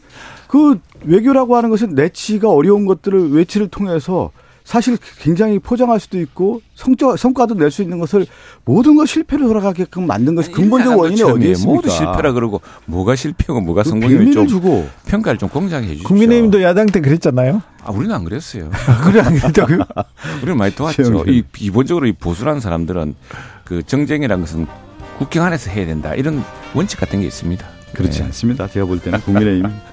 그 0.54 0.80
외교라고 1.06 1.58
하는 1.58 1.72
것은 1.72 1.96
내치가 1.96 2.52
어려운 2.52 2.86
것들을 2.86 3.32
외치를 3.32 3.70
통해서 3.70 4.30
사실 4.64 5.00
굉장히 5.20 5.58
포장할 5.58 6.00
수도 6.00 6.20
있고 6.20 6.62
성적 6.76 7.18
성과도 7.18 7.56
낼 7.56 7.72
수 7.72 7.82
있는 7.82 7.98
것을 7.98 8.28
모든 8.64 8.96
걸 8.96 9.08
실패로 9.08 9.48
돌아가게끔 9.48 10.06
만든 10.06 10.36
것이 10.36 10.52
근본적 10.52 11.00
원인이 11.00 11.24
어디에 11.24 11.52
있습니까? 11.54 11.76
모두 11.76 11.90
실패라 11.90 12.34
그러고 12.34 12.62
뭐가 12.86 13.16
실패고 13.16 13.62
뭐가 13.62 13.84
성공이면 13.84 14.32
좀 14.32 14.48
주고. 14.48 14.88
평가를 15.08 15.40
좀 15.40 15.50
공정하게 15.50 15.88
해주십시오. 15.88 16.08
국민의힘도 16.08 16.62
야당 16.62 16.86
때 16.86 17.02
그랬잖아요. 17.02 17.64
아 17.84 17.92
우리는 17.92 18.14
안 18.14 18.24
그랬어요. 18.24 18.70
그래 19.04 19.22
안 19.22 19.34
그랬다고요? 19.34 19.80
우리는 20.44 20.56
많이 20.56 20.76
도왔죠. 20.76 21.24
이 21.30 21.42
기본적으로 21.52 22.06
이 22.06 22.12
보수라는 22.12 22.60
사람들은 22.62 23.16
그 23.64 23.82
정쟁이라는 23.82 24.46
것은 24.46 24.68
국경 25.18 25.46
안에서 25.46 25.72
해야 25.72 25.88
된다 25.88 26.14
이런 26.14 26.44
원칙 26.76 27.00
같은 27.00 27.22
게 27.22 27.26
있습니다. 27.26 27.66
그렇지 27.94 28.20
네. 28.20 28.26
않습니다. 28.26 28.68
제가 28.68 28.86
볼 28.86 29.00
때는 29.00 29.20
국민의힘 29.22 29.66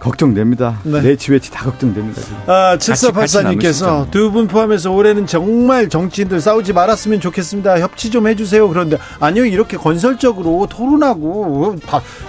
걱정됩니다. 0.00 0.78
네. 0.84 1.00
내치 1.00 1.32
외치 1.32 1.50
다 1.50 1.64
걱정됩니다. 1.64 2.22
아, 2.46 2.76
7484님께서 2.78 4.10
두 4.10 4.30
분 4.30 4.46
포함해서 4.46 4.92
올해는 4.92 5.26
정말 5.26 5.88
정치인들 5.88 6.40
싸우지 6.40 6.72
말았으면 6.72 7.20
좋겠습니다. 7.20 7.80
협치 7.80 8.10
좀 8.10 8.26
해주세요. 8.28 8.68
그런데 8.68 8.98
아니요, 9.20 9.44
이렇게 9.44 9.76
건설적으로 9.76 10.66
토론하고 10.70 11.76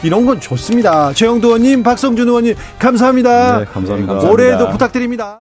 이런 0.04 0.26
건 0.26 0.40
좋습니다. 0.40 1.14
최영도 1.14 1.48
의원님, 1.50 1.84
박성준 1.84 2.28
의원님, 2.28 2.56
감사합니다. 2.80 3.60
네, 3.60 3.66
감사합니다. 3.66 4.14
올해도 4.30 4.70
부탁드립니다. 4.70 5.40